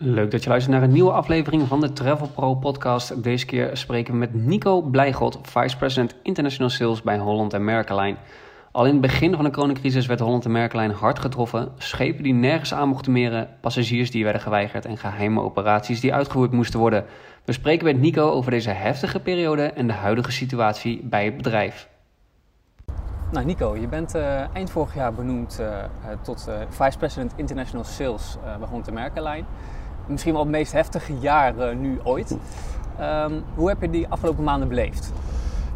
Leuk 0.00 0.30
dat 0.30 0.42
je 0.42 0.48
luistert 0.48 0.74
naar 0.74 0.84
een 0.84 0.92
nieuwe 0.92 1.12
aflevering 1.12 1.68
van 1.68 1.80
de 1.80 1.92
Travel 1.92 2.28
Pro 2.28 2.54
podcast. 2.54 3.22
Deze 3.22 3.46
keer 3.46 3.76
spreken 3.76 4.12
we 4.12 4.18
met 4.18 4.34
Nico 4.34 4.80
Blijgod, 4.80 5.38
Vice 5.42 5.76
President 5.76 6.14
International 6.22 6.70
Sales 6.70 7.02
bij 7.02 7.18
Holland 7.18 7.54
America 7.54 8.16
Al 8.72 8.86
in 8.86 8.92
het 8.92 9.00
begin 9.00 9.34
van 9.34 9.44
de 9.44 9.50
coronacrisis 9.50 10.06
werd 10.06 10.20
Holland 10.20 10.46
America 10.46 10.90
hard 10.90 11.18
getroffen. 11.18 11.68
Schepen 11.76 12.22
die 12.22 12.32
nergens 12.32 12.74
aan 12.74 12.88
mochten 12.88 13.12
meren, 13.12 13.48
passagiers 13.60 14.10
die 14.10 14.24
werden 14.24 14.42
geweigerd 14.42 14.84
en 14.84 14.96
geheime 14.96 15.40
operaties 15.40 16.00
die 16.00 16.14
uitgevoerd 16.14 16.52
moesten 16.52 16.80
worden. 16.80 17.04
We 17.44 17.52
spreken 17.52 17.84
met 17.84 18.00
Nico 18.00 18.30
over 18.30 18.50
deze 18.50 18.70
heftige 18.70 19.20
periode 19.20 19.62
en 19.62 19.86
de 19.86 19.92
huidige 19.92 20.32
situatie 20.32 21.00
bij 21.04 21.24
het 21.24 21.36
bedrijf. 21.36 21.88
Nou 23.32 23.46
Nico, 23.46 23.76
je 23.76 23.88
bent 23.88 24.14
uh, 24.14 24.54
eind 24.54 24.70
vorig 24.70 24.94
jaar 24.94 25.12
benoemd 25.14 25.58
uh, 25.60 25.84
tot 26.22 26.48
Vice 26.68 26.98
President 26.98 27.32
International 27.36 27.84
Sales 27.84 28.36
bij 28.58 28.68
Holland 28.68 28.88
America 28.88 29.20
misschien 30.08 30.32
wel 30.32 30.42
het 30.42 30.50
meest 30.50 30.72
heftige 30.72 31.12
jaar 31.18 31.54
nu 31.76 31.98
ooit. 32.02 32.36
Um, 33.00 33.42
hoe 33.54 33.68
heb 33.68 33.80
je 33.80 33.90
die 33.90 34.06
afgelopen 34.08 34.44
maanden 34.44 34.68
beleefd? 34.68 35.12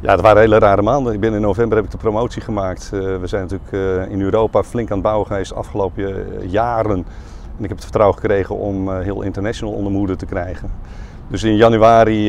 Ja, 0.00 0.10
het 0.10 0.20
waren 0.20 0.40
hele 0.40 0.59
rare 0.59 0.82
maanden. 0.82 1.12
Ik 1.12 1.20
ben 1.20 1.34
in 1.34 1.40
november 1.40 1.77
heb 1.77 1.84
ik 1.84 1.90
de 1.92 1.96
promotie 1.96 2.42
gemaakt. 2.42 2.90
Uh, 2.95 3.00
we 3.00 3.26
zijn 3.26 3.42
natuurlijk 3.42 3.73
uh, 3.73 4.10
in 4.10 4.20
Europa 4.20 4.62
flink 4.62 4.88
aan 4.88 4.96
het 4.96 5.04
bouwen 5.04 5.26
geweest 5.26 5.50
de 5.50 5.56
afgelopen 5.56 6.26
jaren. 6.48 7.04
En 7.56 7.62
ik 7.62 7.68
heb 7.68 7.70
het 7.70 7.82
vertrouwen 7.82 8.18
gekregen 8.18 8.56
om 8.56 8.90
heel 8.90 9.23
international 9.23 9.74
onder 9.74 9.92
moeder 9.92 10.16
te 10.16 10.26
krijgen. 10.26 10.70
Dus 11.28 11.42
in 11.42 11.56
januari 11.56 12.26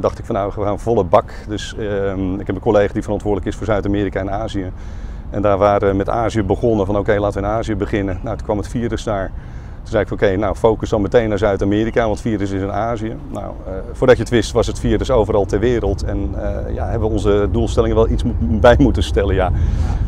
dacht 0.00 0.18
ik 0.18 0.24
van 0.24 0.34
nou, 0.34 0.52
we 0.56 0.62
gaan 0.62 0.80
volle 0.80 1.04
bak. 1.04 1.32
Dus 1.48 1.74
ehm, 1.78 2.40
ik 2.40 2.46
heb 2.46 2.56
een 2.56 2.62
collega 2.62 2.92
die 2.92 3.02
verantwoordelijk 3.02 3.50
is 3.50 3.56
voor 3.56 3.66
Zuid-Amerika 3.66 4.20
en 4.20 4.30
Azië. 4.30 4.72
En 5.30 5.42
daar 5.42 5.58
waren 5.58 5.88
we 5.88 5.94
met 5.94 6.08
Azië 6.08 6.42
begonnen 6.42 6.86
van 6.86 6.96
oké, 6.96 7.18
laten 7.18 7.42
we 7.42 7.48
in 7.48 7.54
Azië 7.54 7.76
beginnen. 7.76 8.18
Nou, 8.22 8.36
toen 8.36 8.44
kwam 8.46 8.58
het 8.58 8.68
virus 8.68 9.04
daar. 9.04 9.30
Toen 9.84 9.92
zei 9.92 10.02
ik 10.02 10.08
van 10.08 10.16
oké, 10.16 10.36
nou 10.36 10.54
focus 10.54 10.88
dan 10.88 11.02
meteen 11.02 11.28
naar 11.28 11.38
Zuid-Amerika, 11.38 12.06
want 12.06 12.20
virus 12.20 12.50
is 12.50 12.62
in 12.62 12.72
Azië. 12.72 13.16
Nou, 13.32 13.44
uh, 13.44 13.72
voordat 13.92 14.16
je 14.16 14.22
het 14.22 14.32
wist 14.32 14.52
was 14.52 14.66
het 14.66 14.78
virus 14.78 15.10
overal 15.10 15.44
ter 15.44 15.58
wereld. 15.58 16.04
En 16.04 16.34
uh, 16.36 16.74
ja, 16.74 16.84
hebben 16.84 17.08
we 17.08 17.14
onze 17.14 17.48
doelstellingen 17.52 17.96
wel 17.96 18.08
iets 18.08 18.22
bij 18.38 18.76
moeten 18.78 19.02
stellen, 19.02 19.34
ja. 19.34 19.52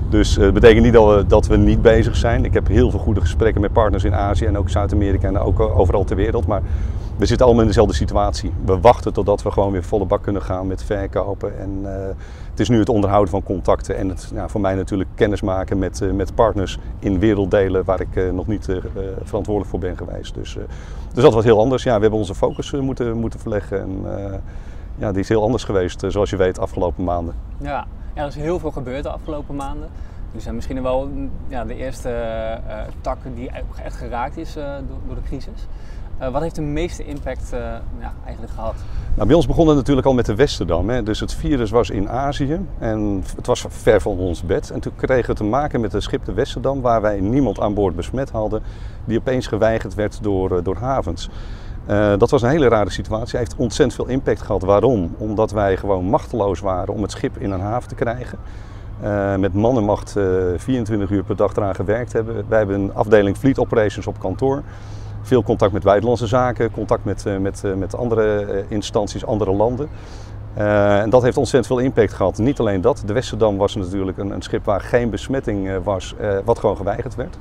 Dus 0.08 0.38
uh, 0.38 0.44
het 0.44 0.54
betekent 0.54 0.84
niet 0.84 0.92
dat 0.92 1.14
we, 1.14 1.26
dat 1.26 1.46
we 1.46 1.56
niet 1.56 1.82
bezig 1.82 2.16
zijn. 2.16 2.44
Ik 2.44 2.54
heb 2.54 2.68
heel 2.68 2.90
veel 2.90 2.98
goede 3.00 3.20
gesprekken 3.20 3.60
met 3.60 3.72
partners 3.72 4.04
in 4.04 4.14
Azië 4.14 4.44
en 4.44 4.58
ook 4.58 4.70
Zuid-Amerika 4.70 5.28
en 5.28 5.38
ook 5.38 5.60
overal 5.60 6.04
ter 6.04 6.16
wereld. 6.16 6.46
Maar 6.46 6.62
we 7.16 7.26
zitten 7.26 7.46
allemaal 7.46 7.62
in 7.62 7.68
dezelfde 7.68 7.94
situatie. 7.94 8.52
We 8.64 8.80
wachten 8.80 9.12
totdat 9.12 9.42
we 9.42 9.50
gewoon 9.50 9.72
weer 9.72 9.84
volle 9.84 10.04
bak 10.04 10.22
kunnen 10.22 10.42
gaan 10.42 10.66
met 10.66 10.84
verkopen. 10.84 11.58
En 11.58 11.80
uh, 11.82 11.90
het 12.50 12.60
is 12.60 12.68
nu 12.68 12.78
het 12.78 12.88
onderhouden 12.88 13.30
van 13.30 13.42
contacten 13.42 13.96
en 13.96 14.08
het, 14.08 14.32
voor 14.46 14.60
mij 14.60 14.74
natuurlijk 14.74 15.10
kennismaken 15.14 15.78
met, 15.78 16.00
uh, 16.00 16.12
met 16.12 16.34
partners 16.34 16.78
in 16.98 17.18
werelddelen 17.18 17.84
waar 17.84 18.00
ik 18.00 18.16
uh, 18.16 18.32
nog 18.32 18.46
niet 18.46 18.68
verantwoordelijk 19.22 19.70
voor 19.70 19.78
ben 19.78 19.96
geweest. 19.96 20.34
Dus, 20.34 20.56
dus 21.12 21.22
dat 21.22 21.34
was 21.34 21.44
heel 21.44 21.60
anders. 21.60 21.82
Ja, 21.82 21.94
we 21.94 22.00
hebben 22.00 22.18
onze 22.18 22.34
focus 22.34 22.72
moeten, 22.72 23.16
moeten 23.16 23.40
verleggen. 23.40 23.80
En 23.80 24.04
ja, 24.96 25.12
die 25.12 25.20
is 25.20 25.28
heel 25.28 25.42
anders 25.42 25.64
geweest, 25.64 26.04
zoals 26.08 26.30
je 26.30 26.36
weet, 26.36 26.54
de 26.54 26.60
afgelopen 26.60 27.04
maanden. 27.04 27.34
Ja. 27.58 27.86
er 28.14 28.26
is 28.26 28.34
heel 28.34 28.58
veel 28.58 28.70
gebeurd 28.70 29.02
de 29.02 29.10
afgelopen 29.10 29.56
maanden. 29.56 29.88
Dus 30.32 30.42
zijn 30.42 30.54
misschien 30.54 30.82
wel 30.82 31.10
ja, 31.48 31.64
de 31.64 31.74
eerste 31.74 32.10
tak 33.00 33.18
die 33.34 33.50
echt 33.84 33.96
geraakt 33.96 34.36
is 34.36 34.54
door, 34.54 34.98
door 35.06 35.14
de 35.14 35.22
crisis. 35.22 35.66
Uh, 36.22 36.28
wat 36.28 36.42
heeft 36.42 36.54
de 36.54 36.62
meeste 36.62 37.04
impact 37.04 37.50
uh, 37.54 37.60
ja, 38.00 38.12
eigenlijk 38.24 38.54
gehad? 38.54 38.74
Nou, 39.14 39.26
bij 39.26 39.36
ons 39.36 39.46
begon 39.46 39.66
het 39.68 39.76
natuurlijk 39.76 40.06
al 40.06 40.14
met 40.14 40.26
de 40.26 40.34
Westerdam. 40.34 40.88
Hè. 40.88 41.02
Dus 41.02 41.20
het 41.20 41.34
virus 41.34 41.70
was 41.70 41.90
in 41.90 42.08
Azië 42.08 42.60
en 42.78 43.22
het 43.36 43.46
was 43.46 43.64
ver 43.68 44.00
van 44.00 44.18
ons 44.18 44.42
bed. 44.42 44.70
En 44.70 44.80
toen 44.80 44.92
kregen 44.96 45.30
we 45.30 45.36
te 45.36 45.44
maken 45.44 45.80
met 45.80 45.92
het 45.92 46.02
schip 46.02 46.24
de 46.24 46.32
Westerdam, 46.32 46.80
waar 46.80 47.00
wij 47.00 47.20
niemand 47.20 47.60
aan 47.60 47.74
boord 47.74 47.96
besmet 47.96 48.30
hadden, 48.30 48.62
die 49.04 49.18
opeens 49.18 49.46
geweigerd 49.46 49.94
werd 49.94 50.22
door, 50.22 50.52
uh, 50.52 50.58
door 50.62 50.76
havens. 50.76 51.30
dat 52.18 52.30
was 52.30 52.42
een 52.42 52.50
hele 52.50 52.68
rare 52.68 52.90
situatie. 52.90 53.30
Hij 53.30 53.40
heeft 53.40 53.56
ontzettend 53.56 53.94
veel 53.94 54.06
impact 54.14 54.42
gehad. 54.42 54.62
Waarom? 54.62 55.14
Omdat 55.18 55.50
wij 55.50 55.76
gewoon 55.76 56.04
machteloos 56.04 56.60
waren 56.60 56.94
om 56.94 57.02
het 57.02 57.10
schip 57.10 57.38
in 57.38 57.50
een 57.50 57.60
haven 57.60 57.88
te 57.88 57.94
krijgen. 57.94 58.38
met 59.40 59.54
mannenmacht 59.54 60.14
24 60.56 61.10
uur 61.10 61.24
per 61.24 61.36
dag 61.36 61.56
eraan 61.56 61.74
gewerkt 61.74 62.12
hebben. 62.12 62.44
Wij 62.48 62.58
hebben 62.58 62.80
een 62.80 62.94
afdeling 62.94 63.36
Fleet 63.36 63.58
Operations 63.58 64.06
op 64.06 64.18
kantoor 64.18 64.62
veel 65.26 65.42
contact 65.42 65.72
met 65.72 65.82
buitenlandse 65.82 66.26
zaken, 66.26 66.70
contact 66.70 67.04
met, 67.04 67.26
eh, 67.26 67.36
met, 67.36 67.64
eh, 67.64 67.74
met 67.74 67.96
andere 67.96 68.44
eh, 68.44 68.64
instanties, 68.68 69.26
andere 69.26 69.52
landen. 69.52 69.88
En 70.54 71.10
dat 71.10 71.22
heeft 71.22 71.36
ontzettend 71.36 71.74
veel 71.74 71.84
impact 71.84 72.12
gehad. 72.12 72.38
Niet 72.38 72.58
alleen 72.58 72.80
dat, 72.80 73.02
de 73.06 73.12
Westerdam 73.12 73.56
was 73.56 73.74
natuurlijk 73.74 74.18
een, 74.18 74.30
een 74.30 74.42
schip 74.42 74.64
waar 74.64 74.80
geen 74.80 75.10
besmetting 75.10 75.70
was, 75.84 76.14
wat 76.44 76.58
gewoon 76.58 76.76
geweigerd 76.76 77.14
werd. 77.14 77.36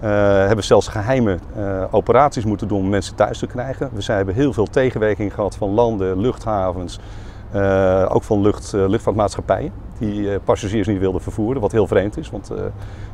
We 0.00 0.06
hebben 0.46 0.64
zelfs 0.64 0.88
geheime 0.88 1.38
operaties 1.90 2.44
moeten 2.44 2.68
doen 2.68 2.78
om 2.78 2.88
mensen 2.88 3.14
thuis 3.14 3.38
te 3.38 3.46
krijgen. 3.46 3.90
We 3.94 4.12
hebben 4.12 4.34
heel 4.34 4.52
veel 4.52 4.66
tegenwerking 4.66 5.34
gehad 5.34 5.56
van 5.56 5.70
landen, 5.70 6.20
luchthavens, 6.20 6.98
ook 8.08 8.22
van 8.22 8.40
lucht, 8.40 8.72
luchtvaartmaatschappijen 8.72 9.72
die 9.98 10.38
passagiers 10.38 10.86
niet 10.86 10.98
wilden 10.98 11.22
vervoeren, 11.22 11.60
wat 11.60 11.72
heel 11.72 11.86
vreemd 11.86 12.16
is, 12.16 12.30
want 12.30 12.50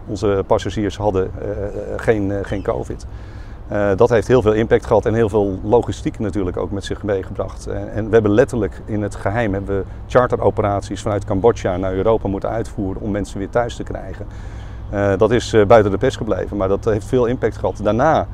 onze 0.07 0.45
passagiers 0.47 0.97
hadden 0.97 1.31
geen, 1.97 2.33
geen 2.43 2.63
COVID. 2.63 3.07
Uh, 3.73 3.91
dat 3.97 4.09
heeft 4.09 4.29
heel 4.29 4.43
veel 4.43 4.53
impact 4.53 4.87
gehad 4.87 5.06
en 5.06 5.15
heel 5.15 5.29
veel 5.29 5.59
logistiek 5.62 6.19
natuurlijk 6.19 6.56
ook 6.56 6.71
met 6.71 6.84
zich 6.84 7.03
meegebracht. 7.03 7.67
En, 7.67 7.93
en 7.93 8.06
we 8.06 8.12
hebben 8.12 8.31
letterlijk 8.31 8.81
in 8.84 9.03
het 9.03 9.15
geheim 9.15 9.53
hebben 9.53 9.77
we 9.77 9.84
charteroperaties 10.06 11.03
vanuit 11.03 11.25
Cambodja 11.25 11.77
naar 11.77 11.95
Europa 11.95 12.29
moeten 12.29 12.49
uitvoeren 12.49 13.03
om 13.03 13.11
mensen 13.11 13.39
weer 13.39 13.49
thuis 13.49 13.77
te 13.77 13.83
krijgen. 13.83 14.27
Uh, 14.93 15.12
dat 15.17 15.31
is 15.31 15.56
buiten 15.67 15.91
de 15.91 15.99
pers 15.99 16.17
gebleven, 16.17 16.56
maar 16.56 16.69
dat 16.69 16.84
heeft 16.84 17.06
veel 17.06 17.27
impact 17.27 17.56
gehad. 17.56 17.81
Daarna 17.83 18.27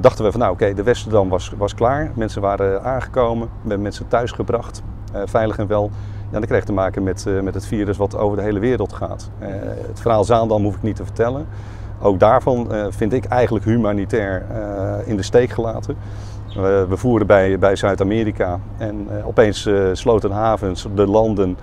dachten 0.00 0.24
we 0.24 0.30
van 0.30 0.40
nou 0.40 0.52
oké, 0.52 0.74
de 0.74 0.82
Westerdam 0.82 1.28
was, 1.28 1.52
was 1.56 1.74
klaar. 1.74 2.10
Mensen 2.14 2.40
waren 2.40 2.82
aangekomen, 2.82 3.46
we 3.46 3.58
hebben 3.60 3.82
mensen 3.82 4.08
thuis 4.08 4.32
gebracht, 4.32 4.82
veilig 5.24 5.58
en 5.58 5.66
wel. 5.66 5.90
Ja, 6.30 6.38
dat 6.38 6.48
kreeg 6.48 6.64
te 6.64 6.72
maken 6.72 7.02
met, 7.02 7.26
met 7.42 7.54
het 7.54 7.66
virus 7.66 7.96
wat 7.96 8.16
over 8.16 8.36
de 8.36 8.42
hele 8.42 8.58
wereld 8.58 8.92
gaat. 8.92 9.30
het 9.86 10.00
verhaal 10.00 10.24
Zaandam 10.24 10.62
hoef 10.62 10.74
ik 10.74 10.82
niet 10.82 10.96
te 10.96 11.04
vertellen. 11.04 11.46
Ook 12.00 12.20
daarvan 12.20 12.68
uh, 12.70 12.86
vind 12.90 13.12
ik 13.12 13.24
eigenlijk 13.24 13.64
humanitair 13.64 14.46
uh, 14.52 15.08
in 15.08 15.16
de 15.16 15.22
steek 15.22 15.50
gelaten. 15.50 15.96
we 16.88 16.96
voeren 16.96 17.26
bij, 17.26 17.58
bij 17.58 17.76
Zuid-Amerika 17.76 18.60
en 18.78 19.06
uh, 19.10 19.26
opeens 19.26 19.68
sloten 19.92 20.30
havens, 20.30 20.86
de 20.94 21.06
landen 21.06 21.56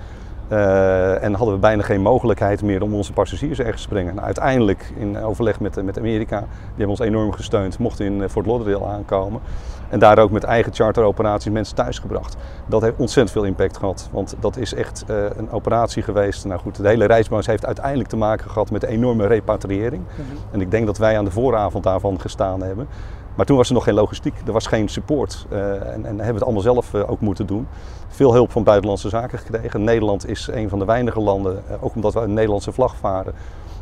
en 0.47 1.33
hadden 1.33 1.53
we 1.55 1.61
bijna 1.61 1.83
geen 1.83 2.01
mogelijkheid 2.01 2.63
meer 2.63 2.81
om 2.81 2.93
onze 2.93 3.13
passagiers 3.13 3.59
ergens 3.59 3.81
te 3.81 3.87
brengen. 3.87 4.13
Nou, 4.13 4.25
uiteindelijk 4.25 4.93
in 4.97 5.17
overleg 5.17 5.59
met, 5.59 5.83
met 5.83 5.97
Amerika, 5.97 6.39
die 6.39 6.47
hebben 6.67 6.89
ons 6.89 6.99
enorm 6.99 7.31
gesteund, 7.31 7.79
mochten 7.79 8.05
in 8.05 8.29
Fort 8.29 8.45
Lauderdale 8.45 8.85
aankomen. 8.85 9.41
En 9.89 9.99
daar 9.99 10.19
ook 10.19 10.31
met 10.31 10.43
eigen 10.43 10.73
charteroperaties 10.73 11.51
mensen 11.51 11.75
thuisgebracht. 11.75 12.35
Dat 12.65 12.81
heeft 12.81 12.97
ontzettend 12.97 13.31
veel 13.31 13.43
impact 13.43 13.77
gehad. 13.77 14.09
Want 14.11 14.35
dat 14.39 14.57
is 14.57 14.73
echt 14.73 15.05
uh, 15.09 15.15
een 15.37 15.51
operatie 15.51 16.03
geweest. 16.03 16.45
Nou 16.45 16.59
goed, 16.59 16.81
de 16.81 16.87
hele 16.87 17.05
reisbranche 17.05 17.49
heeft 17.49 17.65
uiteindelijk 17.65 18.09
te 18.09 18.17
maken 18.17 18.49
gehad 18.49 18.71
met 18.71 18.83
een 18.83 18.89
enorme 18.89 19.27
repatriëring. 19.27 20.01
Mm 20.01 20.25
-hmm. 20.25 20.37
En 20.51 20.61
ik 20.61 20.71
denk 20.71 20.85
dat 20.85 20.97
wij 20.97 21.17
aan 21.17 21.25
de 21.25 21.31
vooravond 21.31 21.83
daarvan 21.83 22.19
gestaan 22.19 22.61
hebben. 22.61 22.87
Maar 23.35 23.45
toen 23.45 23.57
was 23.57 23.67
er 23.67 23.73
nog 23.73 23.83
geen 23.83 23.93
logistiek, 23.93 24.33
er 24.45 24.51
was 24.51 24.67
geen 24.67 24.89
support. 24.89 25.45
Uh, 25.51 25.71
en, 25.71 25.81
en, 25.93 26.03
hebben 26.05 26.25
we 26.25 26.33
het 26.33 26.43
allemaal 26.43 26.61
zelf 26.61 26.93
uh, 26.93 27.09
ook 27.09 27.19
moeten 27.19 27.45
doen. 27.45 27.67
Veel 28.07 28.33
hulp 28.33 28.51
van 28.51 28.63
buitenlandse 28.63 29.09
zaken 29.09 29.39
gekregen. 29.39 29.83
Nederland 29.83 30.29
is 30.29 30.47
een 30.51 30.69
van 30.69 30.79
de 30.79 30.85
weinige 30.85 31.19
landen, 31.19 31.63
ook 31.81 31.95
omdat 31.95 32.13
we 32.13 32.19
een 32.19 32.33
Nederlandse 32.33 32.71
vlag 32.71 32.95
varen, 32.95 33.33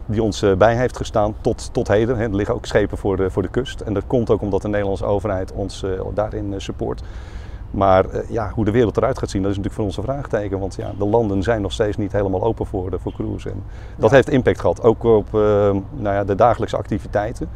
die 0.06 0.24
ons 0.24 0.42
eh, 0.42 0.53
bij 0.53 0.75
heeft 0.75 0.97
gestaan 0.97 1.36
tot, 1.42 1.69
tot 1.74 1.88
heden. 1.88 2.18
Er 2.18 2.36
liggen 2.36 2.56
ook 2.56 2.66
schepen 2.66 2.97
voor 2.97 3.18
de, 3.18 3.30
voor 3.30 3.42
de 3.42 3.47
kust. 3.47 3.81
En 3.81 3.94
dat 3.94 4.03
komt 4.08 4.30
ook 4.30 4.42
omdat 4.42 4.62
de 4.62 4.68
Nederlandse 4.68 5.06
overheid 5.06 5.52
ons 5.52 5.84
eh, 5.84 5.90
daarin 6.13 6.53
eh, 6.53 6.59
support. 6.59 7.02
Maar 7.72 8.06
ja, 8.30 8.52
hoe 8.53 8.66
de 8.66 8.72
wereld 8.72 8.97
eruit 8.97 9.18
gaat 9.18 9.30
zien, 9.30 9.42
dat 9.42 9.52
is 9.52 9.58
natuurlijk 9.58 9.81
voor 9.81 9.92
ons 9.92 9.97
een 9.97 10.13
vraagteken. 10.13 10.59
Want 10.59 10.75
ja, 10.75 10.92
de 10.97 11.06
landen 11.06 11.44
zijn 11.44 11.62
nog 11.62 11.72
steeds 11.72 11.97
niet 11.97 12.12
helemaal 12.12 12.44
open 12.44 12.66
voor, 12.66 12.90
de, 12.90 13.00
voor 13.00 13.13
cruise. 13.13 13.50
En 13.50 13.63
dat 13.97 14.12
heeft 14.12 14.30
impact 14.30 14.59
gehad. 14.59 14.84
Ook 14.84 15.03
op 15.03 15.31
nou 15.31 15.81
ja, 16.16 16.24
de 16.24 16.36
dagelijkse 16.36 16.78
activiteiten. 16.78 17.50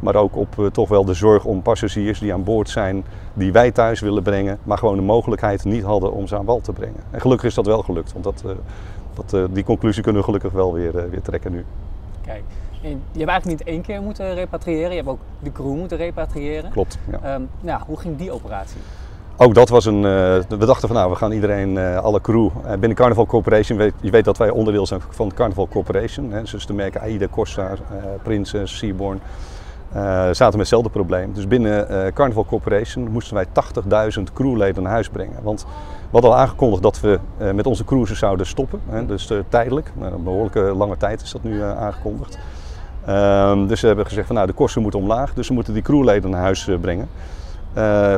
Maar 0.00 0.14
ook 0.14 0.36
op 0.36 0.68
toch 0.72 0.88
wel 0.88 1.04
de 1.04 1.14
zorg 1.14 1.44
om 1.44 1.62
passagiers 1.62 2.18
die 2.18 2.32
aan 2.32 2.44
boord 2.44 2.68
zijn, 2.68 3.04
die 3.34 3.52
wij 3.52 3.70
thuis 3.70 4.00
willen 4.00 4.22
brengen. 4.22 4.58
Maar 4.62 4.78
gewoon 4.78 4.96
de 4.96 5.02
mogelijkheid 5.02 5.64
niet 5.64 5.82
hadden 5.82 6.12
om 6.12 6.26
ze 6.26 6.36
aan 6.36 6.44
wal 6.44 6.60
te 6.60 6.72
brengen. 6.72 7.00
En 7.10 7.20
gelukkig 7.20 7.48
is 7.48 7.54
dat 7.54 7.66
wel 7.66 7.82
gelukt. 7.82 8.12
Want 8.12 8.24
dat, 8.24 8.44
dat, 9.14 9.48
die 9.54 9.64
conclusie 9.64 10.02
kunnen 10.02 10.20
we 10.20 10.26
gelukkig 10.26 10.52
wel 10.52 10.72
weer, 10.72 11.10
weer 11.10 11.22
trekken 11.22 11.52
nu. 11.52 11.64
Kijk, 12.24 12.42
je 12.80 12.88
hebt 13.18 13.30
eigenlijk 13.30 13.46
niet 13.46 13.62
één 13.62 13.82
keer 13.82 14.02
moeten 14.02 14.34
repatriëren, 14.34 14.90
je 14.90 14.96
hebt 14.96 15.08
ook 15.08 15.20
de 15.38 15.52
crew 15.52 15.74
moeten 15.74 15.98
repatriëren. 15.98 16.70
Klopt. 16.70 16.98
Ja. 17.10 17.34
Um, 17.34 17.48
ja, 17.60 17.82
hoe 17.86 17.98
ging 17.98 18.16
die 18.16 18.30
operatie? 18.30 18.80
Ook 19.36 19.54
dat 19.54 19.68
was 19.68 19.84
een. 19.84 19.96
Uh, 19.96 20.02
we 20.48 20.66
dachten 20.66 20.88
van 20.88 20.96
nou, 20.96 21.10
we 21.10 21.16
gaan 21.16 21.32
iedereen, 21.32 21.74
uh, 21.74 21.98
alle 21.98 22.20
crew. 22.20 22.48
Uh, 22.64 22.70
binnen 22.70 22.94
Carnival 22.94 23.26
Corporation, 23.26 23.78
weet, 23.78 23.92
je 24.00 24.10
weet 24.10 24.24
dat 24.24 24.36
wij 24.36 24.50
onderdeel 24.50 24.86
zijn 24.86 25.00
van 25.08 25.32
Carnival 25.34 25.68
Corporation. 25.68 26.32
Hè, 26.32 26.42
dus 26.42 26.66
de 26.66 26.72
merken 26.72 27.00
AIDA, 27.00 27.26
Corsa, 27.28 27.74
Princess, 28.22 28.78
Seaborn. 28.78 29.20
Zaten 29.92 30.36
met 30.36 30.56
hetzelfde 30.56 30.90
probleem. 30.90 31.32
Dus 31.32 31.48
binnen 31.48 32.12
Carnival 32.14 32.44
Corporation 32.44 33.10
moesten 33.10 33.34
wij 33.34 33.46
80.000 34.18 34.22
crewleden 34.34 34.82
naar 34.82 34.92
huis 34.92 35.08
brengen. 35.08 35.42
Want 35.42 35.64
we 36.00 36.12
hadden 36.12 36.30
al 36.30 36.36
aangekondigd 36.36 36.82
dat 36.82 37.00
we 37.00 37.18
met 37.54 37.66
onze 37.66 37.84
cruises 37.84 38.18
zouden 38.18 38.46
stoppen. 38.46 38.80
Hè, 38.88 39.06
dus 39.06 39.32
tijdelijk. 39.48 39.92
Nou, 39.94 40.12
een 40.12 40.22
behoorlijke 40.22 40.60
lange 40.60 40.96
tijd 40.96 41.22
is 41.22 41.32
dat 41.32 41.42
nu 41.42 41.62
aangekondigd. 41.62 42.38
Ehm, 43.06 43.66
dus 43.66 43.80
we 43.80 43.86
hebben 43.86 44.06
gezegd 44.06 44.26
van 44.26 44.36
nou 44.36 44.46
de 44.46 44.52
kosten 44.52 44.82
moeten 44.82 45.00
omlaag, 45.00 45.34
dus 45.34 45.48
we 45.48 45.54
moeten 45.54 45.72
die 45.72 45.82
crewleden 45.82 46.30
naar 46.30 46.40
huis 46.40 46.68
brengen. 46.80 47.08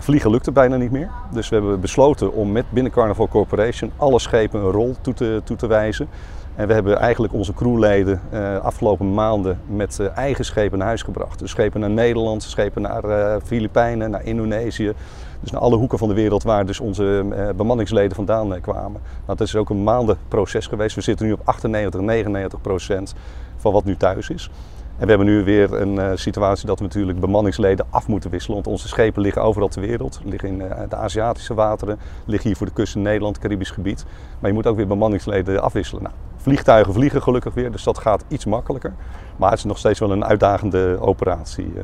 vliegen 0.00 0.30
lukte 0.30 0.52
bijna 0.52 0.76
niet 0.76 0.90
meer. 0.90 1.10
Dus 1.30 1.48
we 1.48 1.54
hebben 1.56 1.80
besloten 1.80 2.32
om 2.32 2.52
met 2.52 2.64
binnen 2.70 2.92
Carnival 2.92 3.28
Corporation 3.28 3.92
alle 3.96 4.18
schepen 4.18 4.60
een 4.60 4.70
rol 4.70 4.96
toe 5.00 5.14
te, 5.14 5.40
toe 5.44 5.56
te 5.56 5.66
wijzen. 5.66 6.08
En 6.58 6.66
we 6.66 6.72
hebben 6.72 6.98
eigenlijk 6.98 7.32
onze 7.32 7.54
crewleden 7.54 8.20
uh, 8.32 8.56
afgelopen 8.58 9.14
maanden 9.14 9.60
met 9.66 9.98
uh, 10.00 10.16
eigen 10.16 10.44
schepen 10.44 10.78
naar 10.78 10.86
huis 10.86 11.02
gebracht. 11.02 11.38
Dus 11.38 11.50
schepen 11.50 11.80
naar 11.80 11.90
Nederland, 11.90 12.42
schepen 12.42 12.82
naar 12.82 13.04
uh, 13.04 13.36
Filipijnen, 13.44 14.10
naar 14.10 14.24
Indonesië. 14.24 14.92
Dus 15.40 15.50
naar 15.50 15.60
alle 15.60 15.76
hoeken 15.76 15.98
van 15.98 16.08
de 16.08 16.14
wereld 16.14 16.42
waar 16.42 16.66
dus 16.66 16.80
onze 16.80 17.24
bemanningsleden 17.56 18.16
vandaan 18.16 18.60
kwamen. 18.60 19.00
Nou, 19.26 19.38
dat 19.38 19.40
is 19.40 19.56
ook 19.56 19.70
een 19.70 19.82
maandenproces 19.82 20.66
geweest. 20.66 20.94
We 20.94 21.00
zitten 21.00 21.26
nu 21.26 21.32
op 21.32 21.40
98, 21.44 22.00
99 22.00 22.60
procent 22.60 23.14
van 23.56 23.72
wat 23.72 23.84
nu 23.84 23.96
thuis 23.96 24.30
is. 24.30 24.50
En 24.98 25.04
we 25.04 25.08
hebben 25.08 25.26
nu 25.26 25.44
weer 25.44 25.72
een 25.80 26.18
situatie 26.18 26.66
dat 26.66 26.78
we 26.78 26.84
natuurlijk 26.84 27.20
bemanningsleden 27.20 27.86
af 27.90 28.08
moeten 28.08 28.30
wisselen. 28.30 28.54
Want 28.54 28.66
onze 28.66 28.88
schepen 28.88 29.22
liggen 29.22 29.42
overal 29.42 29.68
ter 29.68 29.80
wereld. 29.80 30.20
Liggen 30.24 30.48
in 30.48 30.58
de 30.88 30.96
Aziatische 30.96 31.54
wateren, 31.54 31.98
liggen 32.24 32.48
hier 32.48 32.56
voor 32.56 32.66
de 32.66 32.72
kust 32.72 32.94
in 32.94 33.02
Nederland, 33.02 33.38
Caribisch 33.38 33.70
gebied. 33.70 34.04
Maar 34.38 34.50
je 34.50 34.56
moet 34.56 34.66
ook 34.66 34.76
weer 34.76 34.86
bemanningsleden 34.86 35.62
afwisselen. 35.62 36.02
Nou, 36.02 36.14
Vliegtuigen 36.36 36.92
vliegen 36.92 37.22
gelukkig 37.22 37.54
weer, 37.54 37.70
dus 37.70 37.82
dat 37.82 37.98
gaat 37.98 38.24
iets 38.28 38.44
makkelijker. 38.44 38.92
Maar 39.36 39.50
het 39.50 39.58
is 39.58 39.64
nog 39.64 39.78
steeds 39.78 39.98
wel 39.98 40.10
een 40.10 40.24
uitdagende 40.24 40.96
operatie. 41.00 41.72
Eh, 41.76 41.82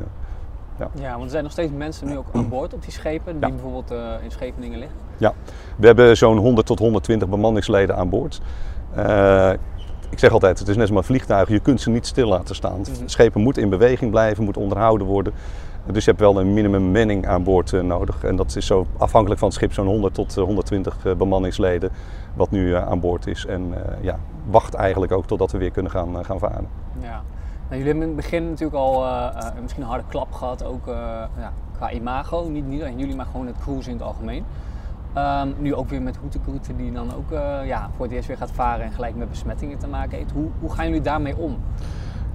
ja. 0.79 0.89
ja, 0.95 1.11
want 1.11 1.25
er 1.25 1.31
zijn 1.31 1.43
nog 1.43 1.53
steeds 1.53 1.73
mensen 1.73 2.09
nu 2.09 2.17
ook 2.17 2.27
aan 2.33 2.49
boord 2.49 2.75
op 2.75 2.83
die 2.83 2.93
schepen, 2.93 3.41
die 3.41 3.51
bijvoorbeeld 3.51 3.91
in 4.23 4.31
Scheveningen 4.31 4.79
liggen? 4.79 4.97
Ja, 5.17 5.33
we 5.77 5.87
hebben 5.87 6.17
zo'n 6.17 6.37
100 6.37 6.67
tot 6.67 6.79
120 6.79 7.29
bemanningsleden 7.29 7.97
aan 7.97 8.09
boord. 8.09 8.41
Ik 10.15 10.21
zeg 10.21 10.33
altijd, 10.33 10.59
het 10.59 10.69
is 10.69 10.77
net 10.77 10.89
zoals 10.89 11.07
vliegtuigen, 11.07 11.55
je 11.55 11.61
kunt 11.61 11.81
ze 11.81 11.91
niet 11.91 12.07
stil 12.07 12.29
laten 12.29 12.55
staan. 12.55 12.79
Mm 12.79 13.09
Schepen 13.09 13.41
moeten 13.41 13.63
in 13.63 13.69
beweging 13.69 14.11
blijven, 14.11 14.45
moeten 14.45 14.63
onderhouden 14.63 15.07
worden. 15.07 15.33
Dus 15.87 16.05
je 16.05 16.11
hebt 16.11 16.23
wel 16.23 16.41
een 16.41 16.53
minimum 16.53 16.83
manning 16.83 17.27
aan 17.27 17.43
boord 17.43 17.73
uh, 17.73 17.83
nodig. 17.83 18.25
En 18.25 18.37
dat 18.37 18.57
is 18.57 18.67
zo 18.67 18.87
afhankelijk 18.97 19.41
van 19.41 19.49
het 19.49 19.57
schip 19.57 19.73
zo'n 19.73 19.87
100 19.87 20.15
tot 20.15 20.35
120 20.35 21.17
bemanningsleden 21.17 21.91
wat 22.35 22.51
nu 22.51 22.75
aan 22.75 23.01
boord 23.01 23.27
is. 23.27 23.47
En 23.47 23.75
ja, 24.01 24.19
wacht 24.51 24.75
eigenlijk 24.75 25.13
ook 25.13 25.27
totdat 25.27 25.53
we 25.53 25.59
weer 25.59 25.71
kunnen 25.71 25.93
gaan, 25.93 26.19
eh, 26.19 26.25
gaan 26.25 26.39
varen. 26.39 26.69
Ja. 27.01 27.09
Nou, 27.09 27.23
jullie 27.69 27.87
hebben 27.87 28.03
in 28.03 28.09
het 28.09 28.17
begin 28.17 28.49
natuurlijk 28.49 28.77
al 28.77 29.05
uh, 29.05 29.29
misschien 29.63 29.83
een 29.83 29.89
harde 29.89 30.05
klap 30.09 30.33
gehad, 30.33 30.65
ook 30.65 30.87
ja, 31.37 31.53
qua 31.77 31.91
imago. 31.91 32.49
Niet, 32.49 32.67
niet 32.67 32.81
alleen 32.81 32.99
jullie, 32.99 33.17
maar 33.17 33.27
gewoon 33.27 33.47
het 33.47 33.57
cruise 33.59 33.91
in 33.91 33.97
het 33.97 34.05
algemeen. 34.05 34.45
Um, 35.17 35.55
nu 35.59 35.75
ook 35.75 35.89
weer 35.89 36.03
met 36.03 36.17
Hoetekoeten 36.17 36.77
die 36.77 36.93
dan 36.93 37.15
ook 37.15 37.31
ja, 37.67 37.91
voor 37.97 38.05
het 38.05 38.15
eerst 38.15 38.29
weer 38.29 38.37
gaat 38.37 38.51
varen 38.51 38.85
en 38.85 38.93
gelijk 38.93 39.17
met 39.17 39.29
besmettingen 39.29 39.79
te 39.79 39.87
maken 39.87 40.19
heeft. 40.19 40.33
Hoe, 40.33 40.49
hoe 40.61 40.73
gaan 40.73 40.87
jullie 40.87 41.01
daarmee 41.01 41.37
om? 41.37 41.59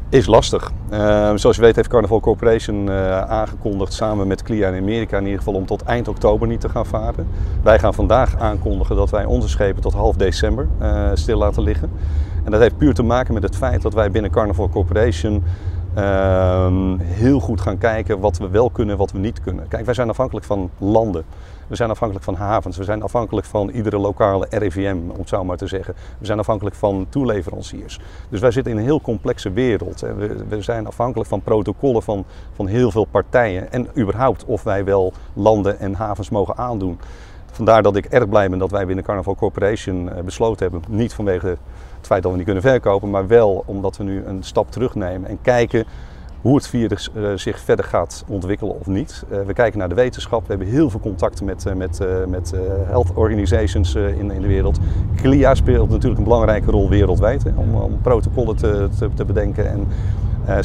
Is 0.10 0.26
lastig. 0.26 0.72
Uh, 0.92 1.32
zoals 1.36 1.56
je 1.56 1.62
weet 1.62 1.76
heeft 1.76 1.88
Carnival 1.88 2.20
Corporation 2.20 2.88
uh, 2.88 3.22
aangekondigd 3.22 3.94
samen 3.94 4.28
met 4.28 4.44
CLIA 4.44 4.68
in 4.68 4.82
Amerika 4.82 5.18
in 5.18 5.24
ieder 5.24 5.38
geval 5.38 5.54
om 5.54 5.66
tot 5.66 5.82
eind 5.82 6.08
oktober 6.08 6.48
niet 6.48 6.62
te 6.62 6.70
gaan 6.70 6.86
varen. 6.86 7.28
Wij 7.64 7.80
gaan 7.80 7.94
vandaag 7.94 8.40
aankondigen 8.40 8.96
dat 8.96 9.10
wij 9.10 9.26
onze 9.26 9.50
schepen 9.50 9.82
tot 9.82 9.94
half 9.94 10.16
december 10.16 10.68
uh, 10.82 11.10
stil 11.14 11.38
laten 11.38 11.64
liggen. 11.64 11.92
En 12.44 12.52
dat 12.52 12.62
heeft 12.62 12.78
puur 12.78 12.94
te 12.94 13.04
maken 13.04 13.34
met 13.34 13.44
het 13.44 13.56
feit 13.56 13.82
dat 13.82 13.94
wij 13.94 14.12
binnen 14.12 14.32
Carnival 14.32 14.70
Corporation 14.70 15.44
ehm, 15.94 16.98
heel 17.00 17.40
goed 17.40 17.62
gaan 17.62 17.78
kijken 17.78 18.20
wat 18.20 18.38
we 18.38 18.50
wel 18.50 18.70
kunnen 18.70 18.94
en 18.94 19.00
wat 19.00 19.12
we 19.12 19.20
niet 19.20 19.42
kunnen. 19.42 19.68
Kijk, 19.68 19.86
wij 19.86 19.94
zijn 19.94 20.10
afhankelijk 20.10 20.46
van 20.46 20.70
landen. 20.78 21.24
We 21.70 21.76
zijn 21.76 21.90
afhankelijk 21.90 22.26
van 22.26 22.36
havens. 22.36 22.78
We 22.78 22.84
zijn 22.84 23.02
afhankelijk 23.02 23.48
van 23.48 23.70
iedere 23.70 23.98
lokale 23.98 24.48
RIVM, 24.50 24.98
om 25.12 25.20
het 25.20 25.30
zo 25.30 25.44
maar 25.44 25.58
te 25.58 25.68
zeggen. 25.68 25.94
We 26.18 26.26
zijn 26.26 26.40
afhankelijk 26.40 26.76
van 26.76 27.06
toeleveranciers. 27.10 28.00
Dus 28.30 28.40
wij 28.40 28.52
zitten 28.52 28.72
in 28.72 28.78
een 28.78 28.84
heel 28.84 29.02
complexe 29.02 29.52
wereld. 29.52 30.00
We, 30.00 30.46
we 30.50 30.62
zijn 30.62 30.88
afhankelijk 30.88 31.30
van 31.30 31.42
protocollen 31.42 32.04
van, 32.04 32.26
van 32.54 32.68
heel 32.68 32.92
veel 32.92 33.06
partijen. 33.06 33.72
En 33.72 33.88
überhaupt 33.98 34.46
of 34.46 34.64
wij 34.64 34.84
wel 34.84 35.14
landen 35.34 35.80
en 35.80 35.94
havens 35.94 36.30
mogen 36.30 36.58
aandoen. 36.58 37.00
Vandaar 37.52 37.84
dat 37.84 37.96
ik 37.96 38.06
erg 38.06 38.30
blij 38.30 38.50
ben 38.50 38.60
dat 38.60 38.72
wij 38.72 38.86
binnen 38.86 39.04
Carnival 39.06 39.36
Corporation 39.36 40.12
eh, 40.12 40.24
besloten 40.24 40.72
hebben. 40.72 40.98
Niet 40.98 41.14
vanwege 41.14 41.48
het 41.98 42.08
feit 42.08 42.22
dat 42.22 42.32
we 42.32 42.38
niet 42.38 42.46
kunnen 42.46 42.64
verkopen, 42.64 43.10
maar 43.10 43.28
wel 43.28 43.64
omdat 43.66 43.98
we 43.98 44.04
nu 44.04 44.26
een 44.26 44.44
stap 44.44 44.72
terugnemen 44.72 45.30
en 45.30 45.42
kijken 45.42 45.86
hoe 46.42 46.56
het 46.56 46.68
virus 46.68 47.10
uh, 47.16 47.32
zich 47.36 47.60
verder 47.60 47.86
gaat 47.86 48.24
ontwikkelen 48.28 48.80
of 48.80 48.88
niet. 48.88 49.24
Uh, 49.32 49.42
we 49.42 49.54
kijken 49.54 49.80
naar 49.80 49.90
de 49.90 49.96
wetenschap. 49.96 50.42
We 50.42 50.48
hebben 50.48 50.68
heel 50.68 50.90
veel 50.90 51.00
contacten 51.00 51.46
met, 51.46 51.66
uh, 51.68 51.74
met, 51.74 52.00
met 52.28 52.54
health 52.88 53.14
organizations 53.14 53.96
in, 53.96 54.32
in 54.32 54.42
de 54.42 54.48
wereld. 54.48 54.80
CLIA 55.16 55.56
speelt 55.56 55.90
natuurlijk 55.90 56.18
een 56.18 56.24
belangrijke 56.24 56.72
rol 56.72 56.90
wereldwijd 56.90 57.44
hè, 57.44 57.50
om, 57.56 57.76
om, 57.76 58.02
protocollen 58.02 58.56
te, 58.56 58.90
te, 59.16 59.26
bedenken 59.26 59.70
en 59.70 59.88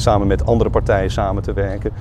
samen 0.01 0.27
met 0.27 0.45
andere 0.45 0.69
partijen 0.69 1.11
samen 1.11 1.43
te 1.43 1.53
werken. 1.53 1.91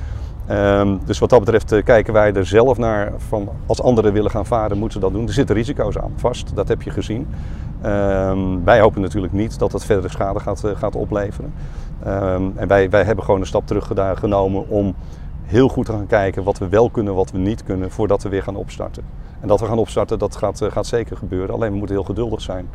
Um, 0.50 1.00
dus 1.04 1.18
wat 1.18 1.30
dat 1.30 1.40
betreft 1.40 1.82
kijken 1.82 2.12
wij 2.12 2.32
er 2.32 2.46
zelf 2.46 2.78
naar 2.78 3.12
van 3.16 3.48
als 3.66 3.82
anderen 3.82 4.12
willen 4.12 4.30
gaan 4.30 4.46
varen, 4.46 4.78
moeten 4.78 5.00
ze 5.00 5.06
dat 5.06 5.14
doen. 5.14 5.26
Er 5.26 5.32
zitten 5.32 5.56
risico's 5.56 5.98
aan 5.98 6.12
vast, 6.16 6.50
dat 6.54 6.68
heb 6.68 6.82
je 6.82 6.90
gezien. 6.90 7.26
Um, 7.84 8.64
wij 8.64 8.80
hopen 8.80 9.00
natuurlijk 9.00 9.32
niet 9.32 9.58
dat 9.58 9.72
het 9.72 9.84
verdere 9.84 10.08
schade 10.08 10.40
gaat, 10.40 10.62
gaat 10.76 10.94
opleveren. 10.94 11.52
Um, 12.06 12.52
en 12.56 12.68
wij, 12.68 12.90
wij 12.90 13.04
hebben 13.04 13.24
gewoon 13.24 13.40
een 13.40 13.46
stap 13.46 13.66
terug 13.66 13.90
genomen 14.14 14.68
om 14.68 14.94
heel 15.44 15.68
goed 15.68 15.86
te 15.86 15.92
gaan 15.92 16.06
kijken 16.06 16.44
wat 16.44 16.58
we 16.58 16.68
wel 16.68 16.90
kunnen, 16.90 17.14
wat 17.14 17.30
we 17.30 17.38
niet 17.38 17.64
kunnen, 17.64 17.90
voordat 17.90 18.22
we 18.22 18.28
weer 18.28 18.42
gaan 18.42 18.56
opstarten. 18.56 19.04
En 19.40 19.48
dat 19.48 19.60
we 19.60 19.66
gaan 19.66 19.78
opstarten, 19.78 20.18
dat 20.18 20.36
gaat, 20.36 20.60
eh, 20.60 20.70
gaat 20.70 20.86
zeker 20.86 21.16
gebeuren. 21.16 21.54
Alleen 21.54 21.70
we 21.70 21.76
moeten 21.76 21.96
heel 21.96 22.04
geduldig 22.04 22.40
zijn. 22.40 22.68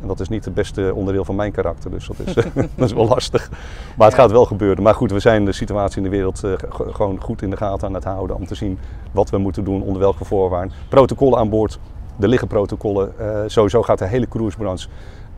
En 0.00 0.08
dat 0.08 0.20
is 0.20 0.28
niet 0.28 0.44
het 0.44 0.54
beste 0.54 0.92
onderdeel 0.94 1.24
van 1.24 1.34
mijn 1.34 1.52
karakter, 1.52 1.90
dus 1.90 2.06
dat 2.06 2.18
is, 2.18 2.34
dat 2.76 2.88
is 2.88 2.92
wel 2.92 3.08
lastig. 3.08 3.50
Maar 3.96 4.06
het 4.06 4.16
gaat 4.16 4.30
wel 4.30 4.44
gebeuren. 4.44 4.82
Maar 4.82 4.94
goed, 4.94 5.10
we 5.10 5.20
zijn 5.20 5.44
de 5.44 5.52
situatie 5.52 5.96
in 5.96 6.02
de 6.02 6.08
wereld 6.08 6.44
uh, 6.44 6.52
gewoon 6.68 7.20
goed 7.20 7.42
in 7.42 7.50
de 7.50 7.56
gaten 7.56 7.88
aan 7.88 7.94
het 7.94 8.04
houden 8.04 8.36
om 8.36 8.46
te 8.46 8.54
zien 8.54 8.78
wat 9.12 9.30
we 9.30 9.38
moeten 9.38 9.64
doen, 9.64 9.82
onder 9.82 10.00
welke 10.00 10.24
voorwaarden. 10.24 10.72
Protocollen 10.88 11.38
aan 11.38 11.48
boord, 11.48 11.78
er 12.20 12.28
liggen 12.28 12.48
protocollen. 12.48 13.12
Uh, 13.20 13.40
sowieso 13.46 13.82
gaat 13.82 13.98
de 13.98 14.06
hele 14.06 14.28
cruisebranche 14.28 14.88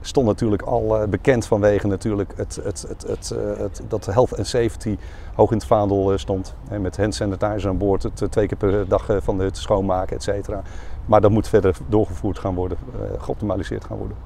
stond 0.06 0.26
natuurlijk 0.26 0.62
al 0.62 1.02
uh, 1.02 1.08
bekend 1.08 1.46
vanwege 1.46 1.86
natuurlijk 1.86 2.32
het, 2.36 2.60
het, 2.62 2.84
het, 2.88 3.02
het, 3.06 3.34
uh, 3.34 3.58
het, 3.58 3.82
dat 3.88 4.06
health 4.06 4.32
en 4.32 4.46
safety 4.46 4.98
hoog 5.34 5.50
in 5.50 5.56
het 5.56 5.66
vaandel 5.66 6.12
uh, 6.12 6.18
stond. 6.18 6.54
Met 6.80 6.96
hand 6.96 7.14
sanitizer 7.14 7.68
aan 7.68 7.78
boord, 7.78 8.02
het 8.02 8.26
twee 8.30 8.46
keer 8.46 8.56
per 8.56 8.88
dag 8.88 9.06
van 9.18 9.36
de 9.36 9.42
hut 9.42 9.56
schoonmaken, 9.56 10.16
et 10.16 10.22
cetera. 10.22 10.62
Maar 11.06 11.20
dat 11.20 11.30
moet 11.30 11.48
verder 11.48 11.76
doorgevoerd 11.86 12.38
gaan 12.38 12.54
worden, 12.54 12.78
geoptimaliseerd 13.18 13.84
gaan 13.84 13.96
worden. 13.96 14.16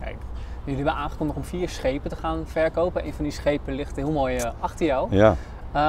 Kijk, 0.00 0.16
jullie 0.64 0.84
hebben 0.84 1.02
aangekondigd 1.02 1.38
om 1.38 1.44
vier 1.44 1.68
schepen 1.68 2.10
te 2.10 2.16
gaan 2.16 2.42
verkopen. 2.46 3.06
Een 3.06 3.12
van 3.12 3.24
die 3.24 3.32
schepen 3.32 3.74
ligt 3.74 3.96
heel 3.96 4.12
mooi 4.12 4.40
achter 4.60 4.86
jou. 4.86 5.16
Ja. 5.16 5.36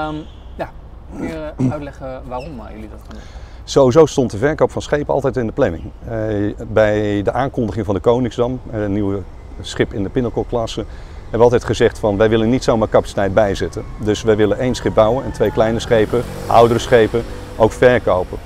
Um, 0.10 0.24
ja, 0.56 0.70
kun 1.18 1.28
je 1.28 1.54
uitleggen 1.72 2.22
waarom 2.28 2.62
jullie 2.72 2.90
dat 2.90 3.00
gaan 3.00 3.14
doen? 3.14 3.53
Sowieso 3.66 4.06
stond 4.06 4.32
de 4.32 4.38
verkoop 4.38 4.72
van 4.72 4.82
schepen 4.82 5.14
altijd 5.14 5.38
in 5.38 5.46
de 5.46 5.52
planning. 5.52 5.84
Uh, 5.84 6.54
bij 6.68 7.22
de 7.22 7.32
aankondiging 7.32 7.86
van 7.86 7.96
de 7.96 8.02
Koningsdam, 8.02 8.60
een 8.72 8.94
nieuwe 8.94 9.22
schip 9.62 9.94
in 9.94 10.04
de 10.04 10.10
Pinnacle-klasse, 10.10 10.86
hebben 11.22 11.40
we 11.40 11.44
altijd 11.44 11.64
gezegd 11.64 12.00
van 12.00 12.18
wij 12.18 12.30
willen 12.30 12.50
niet 12.50 12.64
zomaar 12.64 12.90
capaciteit 12.90 13.34
bijzetten. 13.34 13.84
Dus 14.04 14.24
wij 14.24 14.36
willen 14.36 14.60
één 14.60 14.76
schip 14.76 14.94
bouwen 14.94 15.24
en 15.24 15.32
twee 15.32 15.52
kleine 15.52 15.80
schepen, 15.80 16.24
oudere 16.48 16.80
schepen, 16.80 17.24
ook 17.56 17.72
verkopen. 17.72 18.38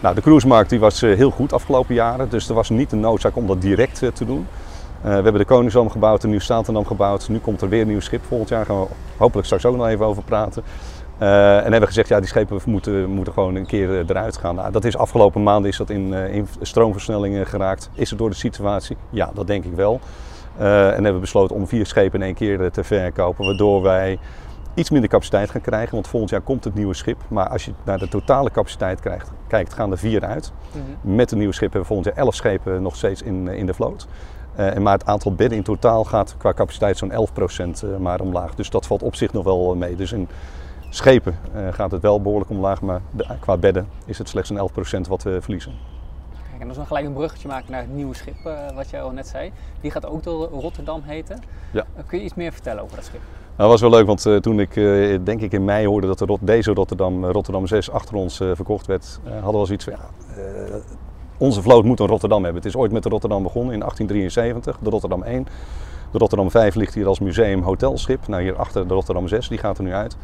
Nou, 0.00 0.14
de 0.14 0.20
cruisemarkt 0.20 0.70
die 0.70 0.80
was 0.80 1.02
uh, 1.02 1.16
heel 1.16 1.30
goed 1.30 1.52
afgelopen 1.52 1.94
jaren, 1.94 2.28
dus 2.28 2.48
er 2.48 2.54
was 2.54 2.68
niet 2.68 2.90
de 2.90 2.96
noodzaak 2.96 3.36
om 3.36 3.46
dat 3.46 3.60
direct 3.62 3.98
te 4.14 4.24
doen. 4.24 4.46
we 5.02 5.08
hebben 5.08 5.38
de 5.38 5.44
Koningsdam 5.44 5.90
gebouwd, 5.90 6.22
een 6.22 6.30
nieuw 6.30 6.38
Statendam 6.38 6.86
gebouwd. 6.86 7.28
Nu 7.28 7.38
komt 7.38 7.60
er 7.60 7.68
weer 7.68 7.80
een 7.80 7.88
nieuw 7.88 8.00
schip. 8.00 8.24
Volgend 8.24 8.48
jaar 8.48 8.66
gaan 8.66 8.80
we 8.80 8.86
hopelijk 9.16 9.46
straks 9.46 9.64
ook 9.64 9.76
nog 9.76 9.86
even 9.86 10.06
over 10.06 10.22
praten. 10.22 10.62
Uh, 11.20 11.56
en 11.56 11.70
hebben 11.70 11.86
gezegd, 11.86 12.08
ja, 12.08 12.18
die 12.18 12.28
schepen 12.28 12.60
moeten, 12.64 13.10
moeten 13.10 13.32
gewoon 13.32 13.54
een 13.54 13.66
keer 13.66 13.90
eh, 13.90 14.08
eruit 14.08 14.36
gaan. 14.36 14.54
Nou, 14.54 14.72
dat 14.72 14.84
is 14.84 14.96
afgelopen 14.96 15.42
maanden 15.42 15.70
is 15.70 15.76
dat 15.76 15.90
in, 15.90 16.12
uh, 16.12 16.34
in 16.34 16.48
stroomversnellingen 16.60 17.46
geraakt. 17.46 17.90
Is 17.94 18.10
het 18.10 18.18
door 18.18 18.30
de 18.30 18.36
situatie? 18.36 18.96
Ja, 19.10 19.30
dat 19.34 19.46
denk 19.46 19.64
ik 19.64 19.72
wel. 19.74 20.00
Uh, 20.60 20.86
en 20.86 20.94
hebben 20.94 21.14
we 21.14 21.20
besloten 21.20 21.56
om 21.56 21.66
vier 21.66 21.86
schepen 21.86 22.20
in 22.20 22.26
één 22.26 22.34
keer 22.34 22.70
te 22.70 22.84
verkopen, 22.84 23.44
waardoor 23.44 23.82
wij 23.82 24.18
iets 24.74 24.90
minder 24.90 25.10
capaciteit 25.10 25.50
gaan 25.50 25.60
krijgen. 25.60 25.94
Want 25.94 26.08
volgend 26.08 26.30
jaar 26.30 26.40
komt 26.40 26.64
het 26.64 26.74
nieuwe 26.74 26.94
schip. 26.94 27.18
Maar 27.28 27.48
als 27.48 27.64
je 27.64 27.72
naar 27.84 27.98
de 27.98 28.08
totale 28.08 28.50
capaciteit 28.50 29.00
krijgt, 29.00 29.30
kijkt, 29.48 29.74
gaan 29.74 29.90
er 29.90 29.98
vier 29.98 30.24
uit. 30.24 30.52
Mm 30.72 30.82
-hmm. 30.82 31.14
Met 31.14 31.30
het 31.30 31.38
nieuwe 31.38 31.54
schip 31.54 31.72
hebben 31.72 31.88
we 31.88 31.94
volgend 31.94 32.14
jaar 32.14 32.24
elf 32.24 32.34
schepen 32.34 32.82
nog 32.82 32.96
steeds 32.96 33.22
in, 33.22 33.48
in 33.48 33.66
de 33.66 33.74
vloot. 33.74 34.06
Uh, 34.58 34.74
maar 34.74 34.92
het 34.92 35.06
aantal 35.06 35.34
bedden 35.34 35.58
in 35.58 35.64
totaal 35.64 36.04
gaat 36.04 36.34
qua 36.38 36.52
capaciteit 36.52 36.96
zo'n 36.98 37.12
11% 37.96 38.00
maar 38.00 38.20
omlaag. 38.20 38.54
Dus 38.54 38.70
dat 38.70 38.86
valt 38.86 39.02
op 39.02 39.14
zich 39.14 39.32
nog 39.32 39.44
wel 39.44 39.74
mee. 39.76 39.96
Dus 39.96 40.12
in 40.12 40.28
schepen 40.90 41.38
uh, 41.54 41.72
gaat 41.72 41.90
het 41.90 42.02
wel 42.02 42.22
behoorlijk 42.22 42.50
omlaag, 42.50 42.80
maar 42.80 43.00
de, 43.10 43.26
qua 43.40 43.56
bedden 43.56 43.88
is 44.04 44.18
het 44.18 44.28
slechts 44.28 44.50
een 44.50 44.70
11% 45.04 45.08
wat 45.08 45.22
we 45.22 45.40
verliezen. 45.40 45.72
Kijk, 46.50 46.60
en 46.60 46.68
als 46.68 46.76
we 46.76 46.84
gelijk 46.84 47.06
een 47.06 47.12
bruggetje 47.12 47.48
maken 47.48 47.70
naar 47.70 47.80
het 47.80 47.94
nieuwe 47.94 48.14
schip, 48.14 48.46
uh, 48.46 48.70
wat 48.74 48.90
jij 48.90 49.02
al 49.02 49.10
net 49.10 49.26
zei. 49.26 49.52
Die 49.80 49.90
gaat 49.90 50.06
ook 50.06 50.22
door 50.22 50.48
Rotterdam 50.48 51.02
heten. 51.04 51.42
Ja. 51.70 51.84
Uh, 51.96 52.02
kun 52.06 52.18
je 52.18 52.24
iets 52.24 52.34
meer 52.34 52.52
vertellen 52.52 52.82
over 52.82 52.96
dat 52.96 53.04
schip? 53.04 53.20
Nou, 53.56 53.70
dat 53.72 53.80
was 53.80 53.80
wel 53.80 53.90
leuk, 53.90 54.06
want 54.06 54.42
toen 54.42 54.60
ik 54.60 54.74
denk 55.24 55.40
ik 55.40 55.52
in 55.52 55.64
mei 55.64 55.86
hoorde 55.86 56.06
dat 56.06 56.18
de 56.18 56.24
Rot 56.24 56.38
deze 56.42 56.72
Rotterdam, 56.72 57.24
Rotterdam 57.24 57.66
6 57.66 57.90
achter 57.90 58.14
ons 58.14 58.36
verkocht 58.36 58.86
werd, 58.86 59.20
hadden 59.24 59.50
we 59.50 59.58
al 59.58 59.66
zoiets 59.66 59.84
van 59.84 59.92
ja, 59.92 60.08
onze 61.40 61.62
vloot 61.62 61.84
moet 61.84 62.00
een 62.00 62.06
Rotterdam 62.06 62.44
hebben. 62.44 62.62
Het 62.62 62.72
is 62.72 62.76
ooit 62.80 62.92
met 62.92 63.02
de 63.02 63.08
Rotterdam 63.08 63.42
begonnen 63.42 63.72
in 63.72 63.78
1873, 63.78 64.78
de 64.82 64.90
Rotterdam 64.90 65.22
1. 65.22 65.46
De 66.10 66.18
Rotterdam 66.18 66.50
5 66.50 66.74
ligt 66.74 66.94
hier 66.94 67.06
als 67.06 67.18
museum 67.18 67.62
hotelschip. 67.62 68.28
Nou, 68.28 68.42
hier 68.42 68.56
achter 68.56 68.88
de 68.88 68.94
Rotterdam 68.94 69.28
6, 69.28 69.48
die 69.48 69.58
gaat 69.58 69.78
er 69.78 69.84
nu 69.84 69.92
uit. 69.92 70.16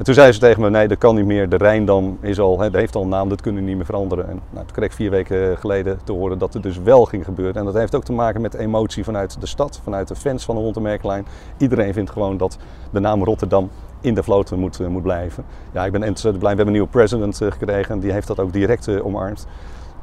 En 0.00 0.06
toen 0.06 0.14
zei 0.14 0.32
ze 0.32 0.38
tegen 0.38 0.62
me, 0.62 0.70
nee 0.70 0.88
dat 0.88 0.98
kan 0.98 1.14
niet 1.14 1.24
meer, 1.24 1.48
de 1.48 1.56
Rijndam 1.56 2.18
is 2.20 2.38
al, 2.38 2.60
hè, 2.60 2.68
heeft 2.72 2.94
al 2.94 3.02
een 3.02 3.08
naam, 3.08 3.28
dat 3.28 3.40
kunnen 3.40 3.62
we 3.62 3.68
niet 3.68 3.76
meer 3.76 3.86
veranderen. 3.86 4.28
En 4.28 4.40
nou, 4.50 4.66
toen 4.66 4.74
kreeg 4.74 4.88
ik 4.88 4.94
vier 4.94 5.10
weken 5.10 5.58
geleden 5.58 5.98
te 6.04 6.12
horen 6.12 6.38
dat 6.38 6.54
het 6.54 6.62
dus 6.62 6.78
wel 6.78 7.04
ging 7.04 7.24
gebeuren. 7.24 7.54
En 7.54 7.64
dat 7.64 7.74
heeft 7.74 7.94
ook 7.94 8.04
te 8.04 8.12
maken 8.12 8.40
met 8.40 8.54
emotie 8.54 9.04
vanuit 9.04 9.40
de 9.40 9.46
stad, 9.46 9.80
vanuit 9.82 10.08
de 10.08 10.16
fans 10.16 10.44
van 10.44 10.54
de 10.54 10.60
Rontemerklijn. 10.60 11.26
Iedereen 11.56 11.92
vindt 11.92 12.10
gewoon 12.10 12.36
dat 12.36 12.58
de 12.90 13.00
naam 13.00 13.24
Rotterdam 13.24 13.70
in 14.00 14.14
de 14.14 14.22
vloot 14.22 14.50
moet, 14.50 14.88
moet 14.88 15.02
blijven. 15.02 15.44
Ja, 15.72 15.84
ik 15.84 15.92
ben 15.92 16.02
ontzettend 16.02 16.38
blij, 16.38 16.50
we 16.50 16.56
hebben 16.56 16.66
een 16.66 16.72
nieuwe 16.72 16.88
president 16.88 17.36
gekregen 17.36 17.94
en 17.94 18.00
die 18.00 18.12
heeft 18.12 18.26
dat 18.26 18.40
ook 18.40 18.52
direct 18.52 19.00
omarmd. 19.02 19.46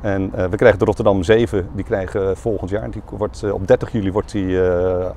En 0.01 0.31
we 0.49 0.55
krijgen 0.55 0.79
de 0.79 0.85
Rotterdam 0.85 1.23
7, 1.23 1.69
die 1.75 1.85
krijgen 1.85 2.37
volgend 2.37 2.69
jaar. 2.69 2.91
Die 2.91 3.01
wordt, 3.17 3.51
op 3.51 3.67
30 3.67 3.91
juli 3.91 4.11
wordt 4.11 4.31
die 4.31 4.59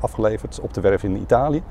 afgeleverd 0.01 0.61
op 0.61 0.75
de 0.75 0.81
werf 0.81 1.03
in 1.03 1.17
Italië. 1.17 1.63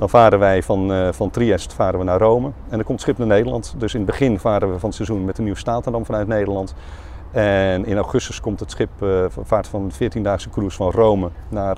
Dan 0.00 0.08
varen 0.08 0.38
wij 0.38 0.62
van, 0.62 1.12
van 1.14 1.30
Triest 1.30 1.72
varen 1.72 1.98
we 1.98 2.04
naar 2.04 2.18
Rome. 2.18 2.46
En 2.46 2.76
dan 2.76 2.82
komt 2.84 2.88
het 2.88 3.00
schip 3.00 3.18
naar 3.18 3.26
Nederland. 3.26 3.74
Dus 3.78 3.94
in 3.94 4.00
het 4.00 4.10
begin 4.10 4.38
varen 4.38 4.72
we 4.72 4.78
van 4.78 4.88
het 4.88 4.96
seizoen 4.96 5.24
met 5.24 5.36
de 5.36 5.42
nieuwe 5.42 5.58
Statendam 5.58 6.04
vanuit 6.04 6.26
Nederland. 6.26 6.74
En 7.30 7.84
in 7.84 7.96
augustus 7.96 8.40
komt 8.40 8.60
het 8.60 8.70
schip, 8.70 8.90
vaart 9.42 9.68
van 9.68 9.88
de 9.88 10.10
14-daagse 10.10 10.50
cruise 10.50 10.76
van 10.76 10.90
Rome 10.90 11.28
naar 11.48 11.76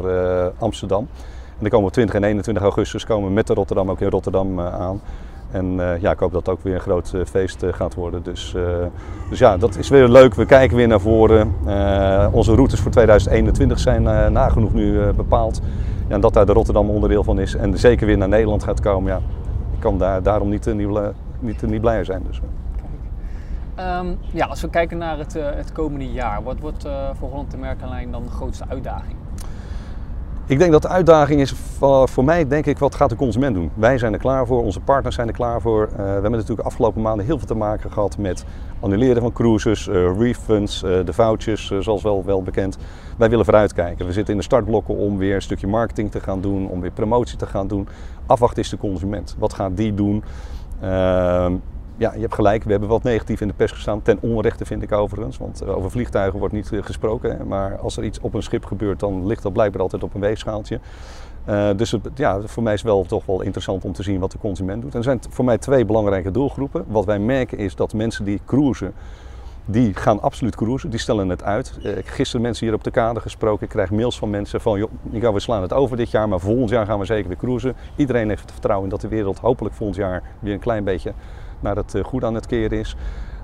Amsterdam. 0.58 1.08
En 1.48 1.58
dan 1.58 1.68
komen 1.70 1.86
we 1.86 1.92
20 1.92 2.14
en 2.14 2.24
21 2.24 2.62
augustus 2.62 3.06
komen 3.06 3.28
we 3.28 3.34
met 3.34 3.46
de 3.46 3.54
Rotterdam 3.54 3.90
ook 3.90 4.00
in 4.00 4.10
Rotterdam 4.10 4.60
aan. 4.60 5.00
En 5.52 5.72
uh, 5.72 6.00
ja, 6.00 6.10
ik 6.10 6.18
hoop 6.18 6.32
dat 6.32 6.46
het 6.46 6.54
ook 6.54 6.62
weer 6.62 6.74
een 6.74 6.80
groot 6.80 7.12
uh, 7.14 7.24
feest 7.24 7.62
uh, 7.62 7.72
gaat 7.72 7.94
worden. 7.94 8.22
Dus, 8.22 8.54
dus 9.30 9.38
ja, 9.38 9.56
dat 9.56 9.76
is 9.76 9.88
weer 9.88 10.08
leuk. 10.08 10.34
We 10.34 10.46
kijken 10.46 10.76
weer 10.76 10.88
naar 10.88 11.00
voren. 11.00 11.54
onze 12.32 12.54
routes 12.54 12.80
voor 12.80 12.90
2021 12.90 13.78
zijn 13.78 14.32
nagenoeg 14.32 14.72
nu 14.72 15.12
bepaald. 15.12 15.60
En 16.12 16.20
dat 16.20 16.32
daar 16.32 16.46
de 16.46 16.52
Rotterdam 16.52 16.90
onderdeel 16.90 17.24
van 17.24 17.38
is 17.38 17.54
en 17.54 17.78
zeker 17.78 18.06
weer 18.06 18.18
naar 18.18 18.28
Nederland 18.28 18.62
gaat 18.62 18.80
komen. 18.80 19.12
Ja, 19.12 19.20
ik 19.72 19.80
kan 19.80 19.98
daar, 19.98 20.22
daarom 20.22 20.48
niet, 20.48 20.74
niet, 20.74 20.88
niet, 21.38 21.62
niet 21.62 21.80
blijer 21.80 22.04
zijn. 22.04 22.22
Dus. 22.26 22.40
Um, 23.78 24.18
ja, 24.32 24.46
als 24.46 24.60
we 24.60 24.68
kijken 24.68 24.98
naar 24.98 25.18
het, 25.18 25.32
het 25.32 25.72
komende 25.72 26.12
jaar, 26.12 26.42
wat 26.42 26.58
wordt 26.60 26.88
voor 27.12 27.28
Holland 27.28 27.50
de 27.50 27.56
Merkenlijn 27.56 28.10
dan 28.10 28.22
de 28.22 28.30
grootste 28.30 28.64
uitdaging? 28.68 29.16
Ik 30.46 30.58
denk 30.58 30.72
dat 30.72 30.82
de 30.82 30.88
uitdaging 30.88 31.40
is 31.40 31.54
voor 32.04 32.24
mij, 32.24 32.48
denk 32.48 32.66
ik, 32.66 32.78
wat 32.78 32.94
gaat 32.94 33.10
de 33.10 33.16
consument 33.16 33.54
doen? 33.54 33.70
Wij 33.74 33.98
zijn 33.98 34.12
er 34.12 34.18
klaar 34.18 34.46
voor, 34.46 34.62
onze 34.62 34.80
partners 34.80 35.14
zijn 35.14 35.28
er 35.28 35.34
klaar 35.34 35.60
voor. 35.60 35.88
Uh, 35.90 35.96
we 35.96 36.02
hebben 36.02 36.30
natuurlijk 36.30 36.60
de 36.60 36.66
afgelopen 36.66 37.02
maanden 37.02 37.26
heel 37.26 37.38
veel 37.38 37.46
te 37.46 37.54
maken 37.54 37.92
gehad 37.92 38.18
met 38.18 38.44
annuleren 38.80 39.22
van 39.22 39.32
cruises, 39.32 39.86
uh, 39.86 40.18
refunds, 40.18 40.82
uh, 40.82 41.04
de 41.04 41.12
vouchers, 41.12 41.72
zoals 41.78 42.02
wel, 42.02 42.24
wel 42.24 42.42
bekend. 42.42 42.78
Wij 43.18 43.30
willen 43.30 43.44
vooruitkijken. 43.44 44.06
We 44.06 44.12
zitten 44.12 44.32
in 44.32 44.38
de 44.38 44.44
startblokken 44.44 44.96
om 44.96 45.18
weer 45.18 45.34
een 45.34 45.42
stukje 45.42 45.66
marketing 45.66 46.10
te 46.10 46.20
gaan 46.20 46.40
doen, 46.40 46.68
om 46.68 46.80
weer 46.80 46.90
promotie 46.90 47.38
te 47.38 47.46
gaan 47.46 47.66
doen. 47.66 47.88
Afwachten 48.26 48.62
is 48.62 48.68
de 48.68 48.76
consument. 48.78 49.36
Wat 49.38 49.52
gaat 49.52 49.76
die 49.76 49.94
doen? 49.94 50.24
Ja, 51.96 52.12
je 52.14 52.20
hebt 52.20 52.34
gelijk. 52.34 52.64
We 52.64 52.70
hebben 52.70 52.88
wat 52.88 53.02
negatief 53.02 53.40
in 53.40 53.48
de 53.48 53.54
pers 53.54 53.72
gestaan. 53.72 54.02
Ten 54.02 54.18
onrechte 54.20 54.64
vind 54.64 54.82
ik 54.82 54.92
overigens. 54.92 55.38
Want 55.38 55.60
eh, 55.60 55.76
over 55.76 55.90
vliegtuigen 55.90 56.38
wordt 56.38 56.54
niet 56.54 56.72
eh, 56.72 56.82
gesproken. 56.82 57.46
Maar 57.46 57.78
als 57.78 57.96
er 57.96 58.04
iets 58.04 58.20
op 58.20 58.34
een 58.34 58.42
schip 58.42 58.64
gebeurt, 58.64 59.00
dan 59.00 59.26
ligt 59.26 59.42
dat 59.42 59.52
blijkbaar 59.52 59.82
altijd 59.82 60.02
op 60.02 60.14
een 60.14 60.20
weegschaaltje. 60.20 60.80
Uh, 61.48 61.70
dus 61.76 61.90
het, 61.90 62.08
ja, 62.14 62.40
voor 62.40 62.62
mij 62.62 62.74
is 62.74 62.82
wel 62.82 63.04
toch 63.04 63.26
wel 63.26 63.40
interessant 63.40 63.84
om 63.84 63.92
te 63.92 64.02
zien 64.02 64.20
wat 64.20 64.32
de 64.32 64.38
consument 64.38 64.82
doet. 64.82 64.92
En 64.92 64.98
er 64.98 65.04
zijn 65.04 65.20
voor 65.28 65.44
mij 65.44 65.58
twee 65.58 65.84
belangrijke 65.84 66.30
doelgroepen. 66.30 66.84
Wat 66.88 67.04
wij 67.04 67.18
merken 67.18 67.58
is 67.58 67.74
dat 67.74 67.94
mensen 67.94 68.24
die 68.24 68.40
cruisen, 68.46 68.92
die 69.64 69.94
gaan 69.94 70.20
absoluut 70.20 70.56
cruisen. 70.56 70.90
Die 70.90 70.98
stellen 70.98 71.28
het 71.28 71.42
uit. 71.42 71.78
Uh, 71.82 71.92
gisteren 72.04 72.42
mensen 72.42 72.66
hier 72.66 72.74
op 72.74 72.84
de 72.84 72.90
kade 72.90 73.20
gesproken. 73.20 73.64
Ik 73.64 73.68
krijg 73.68 73.90
mails 73.90 74.18
van 74.18 74.30
mensen 74.30 74.60
van, 74.60 74.78
joh, 74.78 75.32
we 75.32 75.40
slaan 75.40 75.62
het 75.62 75.72
over 75.72 75.96
dit 75.96 76.10
jaar, 76.10 76.28
maar 76.28 76.40
volgend 76.40 76.70
jaar 76.70 76.86
gaan 76.86 76.98
we 76.98 77.04
zeker 77.04 77.28
weer 77.28 77.36
cruisen. 77.36 77.74
Iedereen 77.96 78.28
heeft 78.28 78.42
het 78.42 78.52
vertrouwen 78.52 78.88
dat 78.88 79.00
de 79.00 79.08
wereld 79.08 79.38
hopelijk 79.38 79.74
volgend 79.74 79.98
jaar 79.98 80.22
weer 80.40 80.52
een 80.54 80.58
klein 80.58 80.84
beetje 80.84 81.12
naar 81.62 81.76
het 81.76 81.94
eh, 81.94 82.04
goed 82.04 82.24
aan 82.24 82.34
het 82.34 82.46
keren 82.46 82.78
is. 82.78 82.96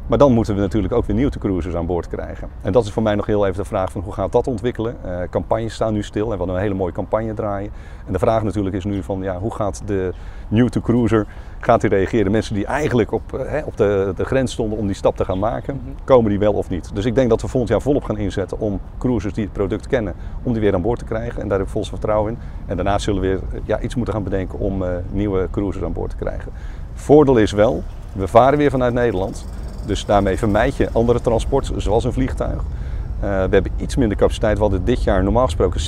Maar 0.08 0.18
dan 0.18 0.32
moeten 0.32 0.54
we 0.54 0.60
natuurlijk 0.60 0.94
ook 0.94 1.04
weer 1.04 1.16
nieuwe 1.16 1.38
cruisers 1.38 1.74
aan 1.74 1.86
boord 1.86 2.08
krijgen. 2.08 2.48
En 2.62 2.72
dat 2.72 2.84
is 2.84 2.90
voor 2.90 3.02
mij 3.02 3.14
nog 3.14 3.26
heel 3.26 3.46
even 3.46 3.62
de 3.62 3.68
vraag 3.68 3.92
van 3.92 4.00
hoe 4.00 4.12
gaat 4.12 4.32
dat 4.32 4.46
ontwikkelen? 4.46 4.96
Uh, 5.06 5.18
campagnes 5.30 5.74
staan 5.74 5.92
nu 5.92 6.02
stil 6.02 6.24
en 6.24 6.30
we 6.30 6.36
hadden 6.36 6.54
een 6.54 6.62
hele 6.62 6.74
mooie 6.74 6.92
campagne 6.92 7.34
draaien. 7.34 7.70
En 8.06 8.12
de 8.12 8.18
vraag 8.18 8.42
natuurlijk 8.42 8.76
is 8.76 8.84
nu 8.84 9.02
van 9.02 9.22
ja, 9.22 9.38
hoe 9.38 9.54
gaat 9.54 9.82
de 9.86 10.12
new 10.48 10.68
to 10.68 10.80
cruiser 10.80 11.26
gaat 11.60 11.80
die 11.80 11.90
reageren? 11.90 12.32
Mensen 12.32 12.54
die 12.54 12.66
eigenlijk 12.66 13.12
op, 13.12 13.22
uh, 13.34 13.66
op 13.66 13.76
de, 13.76 14.12
de 14.16 14.24
grens 14.24 14.52
stonden 14.52 14.78
om 14.78 14.86
die 14.86 14.96
stap 14.96 15.16
te 15.16 15.24
gaan 15.24 15.38
maken, 15.38 15.80
mhm. 15.82 16.04
komen 16.04 16.30
die 16.30 16.38
wel 16.38 16.52
of 16.52 16.68
niet? 16.68 16.94
Dus 16.94 17.04
ik 17.04 17.14
denk 17.14 17.30
dat 17.30 17.40
we 17.40 17.48
volgend 17.48 17.70
jaar 17.72 17.82
volop 17.82 18.04
gaan 18.04 18.18
inzetten 18.18 18.58
om 18.58 18.80
cruisers 18.98 19.34
die 19.34 19.44
het 19.44 19.52
product 19.52 19.86
kennen, 19.86 20.14
om 20.42 20.52
die 20.52 20.60
weer 20.60 20.74
aan 20.74 20.82
boord 20.82 20.98
te 20.98 21.04
krijgen. 21.04 21.42
En 21.42 21.48
daar 21.48 21.58
heb 21.58 21.66
ik 21.66 21.72
volgens 21.72 21.92
vertrouwen 21.92 22.32
in. 22.32 22.38
En 22.66 22.76
daarna 22.76 22.98
zullen 22.98 23.20
we 23.20 23.26
weer 23.26 23.62
ja, 23.64 23.80
iets 23.80 23.94
moeten 23.94 24.14
gaan 24.14 24.22
bedenken 24.22 24.58
om 24.58 24.82
uh, 24.82 24.88
nieuwe 25.10 25.48
cruisers 25.50 25.84
aan 25.84 25.92
boord 25.92 26.10
te 26.10 26.16
krijgen. 26.16 26.52
Voordeel 26.94 27.36
is 27.36 27.52
wel, 27.52 27.82
we 28.18 28.28
varen 28.28 28.58
weer 28.58 28.70
vanuit 28.70 28.94
Nederland. 28.94 29.44
Dus 29.86 30.06
daarmee 30.06 30.38
vermijd 30.38 30.76
je 30.76 30.88
andere 30.92 31.20
transport, 31.20 31.72
zoals 31.76 32.04
een 32.04 32.12
vliegtuig. 32.12 32.56
Uh, 32.56 33.20
we 33.20 33.26
hebben 33.50 33.72
iets 33.76 33.96
minder 33.96 34.16
capaciteit. 34.16 34.56
We 34.56 34.62
hadden 34.62 34.84
dit 34.84 35.02
jaar 35.02 35.22
normaal 35.22 35.44
gesproken 35.44 35.80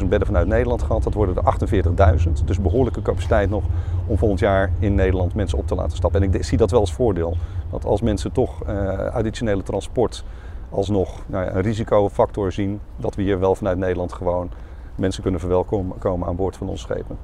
60.000 0.00 0.08
bedden 0.08 0.26
vanuit 0.26 0.46
Nederland 0.46 0.82
gehad. 0.82 1.02
Dat 1.02 1.14
worden 1.14 1.36
er 1.36 2.18
48.000. 2.18 2.44
Dus 2.44 2.60
behoorlijke 2.60 3.02
capaciteit 3.02 3.50
nog 3.50 3.64
om 4.06 4.18
volgend 4.18 4.40
jaar 4.40 4.70
in 4.78 4.94
Nederland 4.94 5.34
mensen 5.34 5.58
op 5.58 5.66
te 5.66 5.74
laten 5.74 5.96
stappen. 5.96 6.22
En 6.22 6.34
ik 6.34 6.44
zie 6.44 6.58
dat 6.58 6.70
wel 6.70 6.80
als 6.80 6.92
voordeel. 6.92 7.36
Dat 7.70 7.84
als 7.84 8.00
mensen 8.00 8.32
toch 8.32 8.62
uh, 8.68 8.98
additionele 8.98 9.62
transport 9.62 10.24
alsnog 10.70 11.22
nou 11.26 11.44
ja, 11.44 11.54
een 11.54 11.62
risicofactor 11.62 12.52
zien, 12.52 12.80
dat 12.96 13.14
we 13.14 13.22
hier 13.22 13.38
wel 13.38 13.54
vanuit 13.54 13.78
Nederland 13.78 14.12
gewoon 14.12 14.50
mensen 14.94 15.22
kunnen 15.22 15.40
verwelkomen 15.40 16.26
aan 16.26 16.36
boord 16.36 16.56
van 16.56 16.68
onze 16.68 16.82
schepen. 16.82 17.16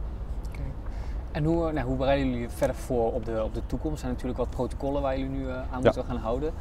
En 1.33 1.45
hoe, 1.45 1.73
nou, 1.73 1.87
hoe 1.87 1.97
bereiden 1.97 2.31
jullie 2.31 2.49
verder 2.49 2.77
voor 2.77 3.13
op 3.13 3.25
de, 3.25 3.43
op 3.45 3.55
de 3.55 3.61
toekomst? 3.67 3.95
Er 3.95 4.01
zijn 4.01 4.13
natuurlijk 4.13 4.39
wat 4.39 4.51
protocollen 4.51 5.03
waar 5.03 5.19
jullie 5.19 5.33
nu 5.33 5.45
uh, 5.45 5.55
aan 5.71 5.83
moeten 5.83 6.05
gaan 6.05 6.17
houden. 6.17 6.53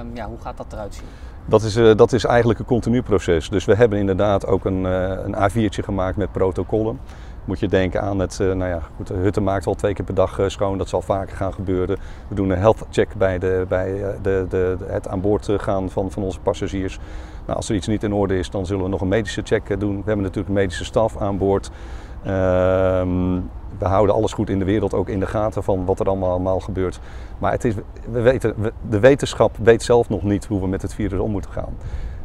Um, 0.00 0.10
ja, 0.14 0.26
hoe 0.26 0.38
gaat 0.38 0.56
dat 0.56 0.72
eruit 0.72 0.94
zien? 0.94 1.04
Dat 1.46 1.62
is, 1.62 1.76
uh, 1.76 1.96
dat 1.96 2.12
is 2.12 2.24
eigenlijk 2.24 2.58
een 2.58 2.64
continu 2.64 3.02
proces. 3.02 3.48
Dus 3.48 3.64
we 3.64 3.74
hebben 3.74 3.98
inderdaad 3.98 4.46
ook 4.46 4.64
een, 4.64 4.84
uh, 4.84 5.10
een 5.10 5.34
A4'tje 5.34 5.84
gemaakt 5.84 6.16
met 6.16 6.32
protocollen. 6.32 7.00
Moet 7.44 7.60
je 7.60 7.68
denken 7.68 8.02
aan 8.02 8.18
het, 8.18 8.38
nou 8.38 8.64
ja, 8.64 8.80
goed, 8.96 9.06
de 9.06 9.14
hutten 9.14 9.42
maakt 9.42 9.66
al 9.66 9.74
twee 9.74 9.94
keer 9.94 10.04
per 10.04 10.14
dag 10.14 10.40
schoon, 10.46 10.78
dat 10.78 10.88
zal 10.88 11.02
vaker 11.02 11.36
gaan 11.36 11.52
gebeuren. 11.52 11.98
We 12.28 12.34
doen 12.34 12.50
een 12.50 12.58
health 12.58 12.86
check 12.90 13.14
bij, 13.14 13.38
de, 13.38 13.64
bij 13.68 13.92
de, 14.22 14.46
de, 14.48 14.76
de, 14.78 14.84
het 14.86 15.08
aan 15.08 15.20
boord 15.20 15.48
gaan 15.56 15.90
van, 15.90 16.10
van 16.10 16.22
onze 16.22 16.40
passagiers. 16.40 16.98
Nou, 17.44 17.56
als 17.56 17.68
er 17.68 17.74
iets 17.74 17.86
niet 17.86 18.02
in 18.02 18.12
orde 18.12 18.38
is, 18.38 18.50
dan 18.50 18.66
zullen 18.66 18.82
we 18.82 18.88
nog 18.88 19.00
een 19.00 19.08
medische 19.08 19.42
check 19.44 19.80
doen. 19.80 19.96
We 19.96 20.02
hebben 20.04 20.24
natuurlijk 20.24 20.54
medische 20.54 20.84
staf 20.84 21.16
aan 21.16 21.38
boord. 21.38 21.70
Ehm, 22.22 23.38
we 23.80 23.86
houden 23.86 24.14
alles 24.14 24.32
goed 24.32 24.50
in 24.50 24.58
de 24.58 24.64
wereld 24.64 24.94
ook 24.94 25.08
in 25.08 25.20
de 25.20 25.26
gaten 25.26 25.62
van 25.62 25.84
wat 25.84 26.00
er 26.00 26.08
allemaal, 26.08 26.60
gebeurt. 26.60 27.00
Maar 27.38 27.52
het 27.52 27.64
is, 27.64 27.74
we 28.10 28.20
weten, 28.20 28.54
de 28.88 29.00
wetenschap 29.00 29.56
weet 29.62 29.82
zelf 29.82 30.08
nog 30.08 30.22
niet 30.22 30.46
hoe 30.46 30.60
we 30.60 30.66
met 30.66 30.82
het 30.82 30.94
virus 30.94 31.20
om 31.20 31.30
moeten 31.30 31.50
gaan. 31.50 31.74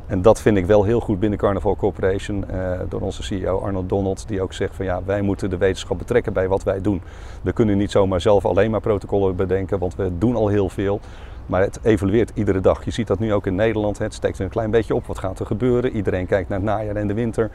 En 0.07 0.21
dat 0.21 0.41
vind 0.41 0.57
ik 0.57 0.65
wel 0.65 0.83
heel 0.83 1.00
goed 1.00 1.19
binnen 1.19 1.39
Carnival 1.39 1.75
Corporation, 1.75 2.50
eh, 2.50 2.79
door 2.89 3.01
onze 3.01 3.24
CEO 3.24 3.59
Arnold 3.59 3.89
Donald, 3.89 4.27
die 4.27 4.41
ook 4.41 4.53
zegt 4.53 4.75
van 4.75 4.85
ja, 4.85 5.01
wij 5.05 5.21
moeten 5.21 5.50
de 5.50 5.57
wetenschap 5.57 5.97
betrekken 5.97 6.33
bij 6.33 6.47
wat 6.47 6.63
wij 6.63 6.81
doen. 6.81 7.01
We 7.41 7.53
kunnen 7.53 7.77
niet 7.77 7.91
zomaar 7.91 8.21
zelf 8.21 8.45
alleen 8.45 8.71
maar 8.71 8.81
protocollen 8.81 9.35
bedenken, 9.35 9.79
want 9.79 9.95
we 9.95 10.17
doen 10.17 10.35
al 10.35 10.47
heel 10.47 10.69
veel. 10.69 11.00
Maar 11.46 11.62
het 11.62 11.80
evolueert 11.84 12.32
iedere 12.34 12.62
dag. 12.62 12.86
Je 12.86 12.92
ziet 12.92 13.08
dat 13.08 13.20
nu 13.20 13.34
ook 13.34 13.46
in 13.46 13.56
Nederland. 13.56 13.98
Het 13.98 14.14
steekt 14.14 14.40
een 14.40 14.50
klein 14.50 14.72
beetje 14.72 14.96
op. 14.96 15.06
Wat 15.06 15.20
gaat 15.20 15.40
er 15.40 15.46
gebeuren? 15.46 15.92
Iedereen 15.92 16.25
kijkt 16.25 16.50
naar 16.50 16.58
het 16.58 16.68
najaar 16.68 16.96
en 16.96 17.08
de 17.08 17.14
winter. 17.14 17.52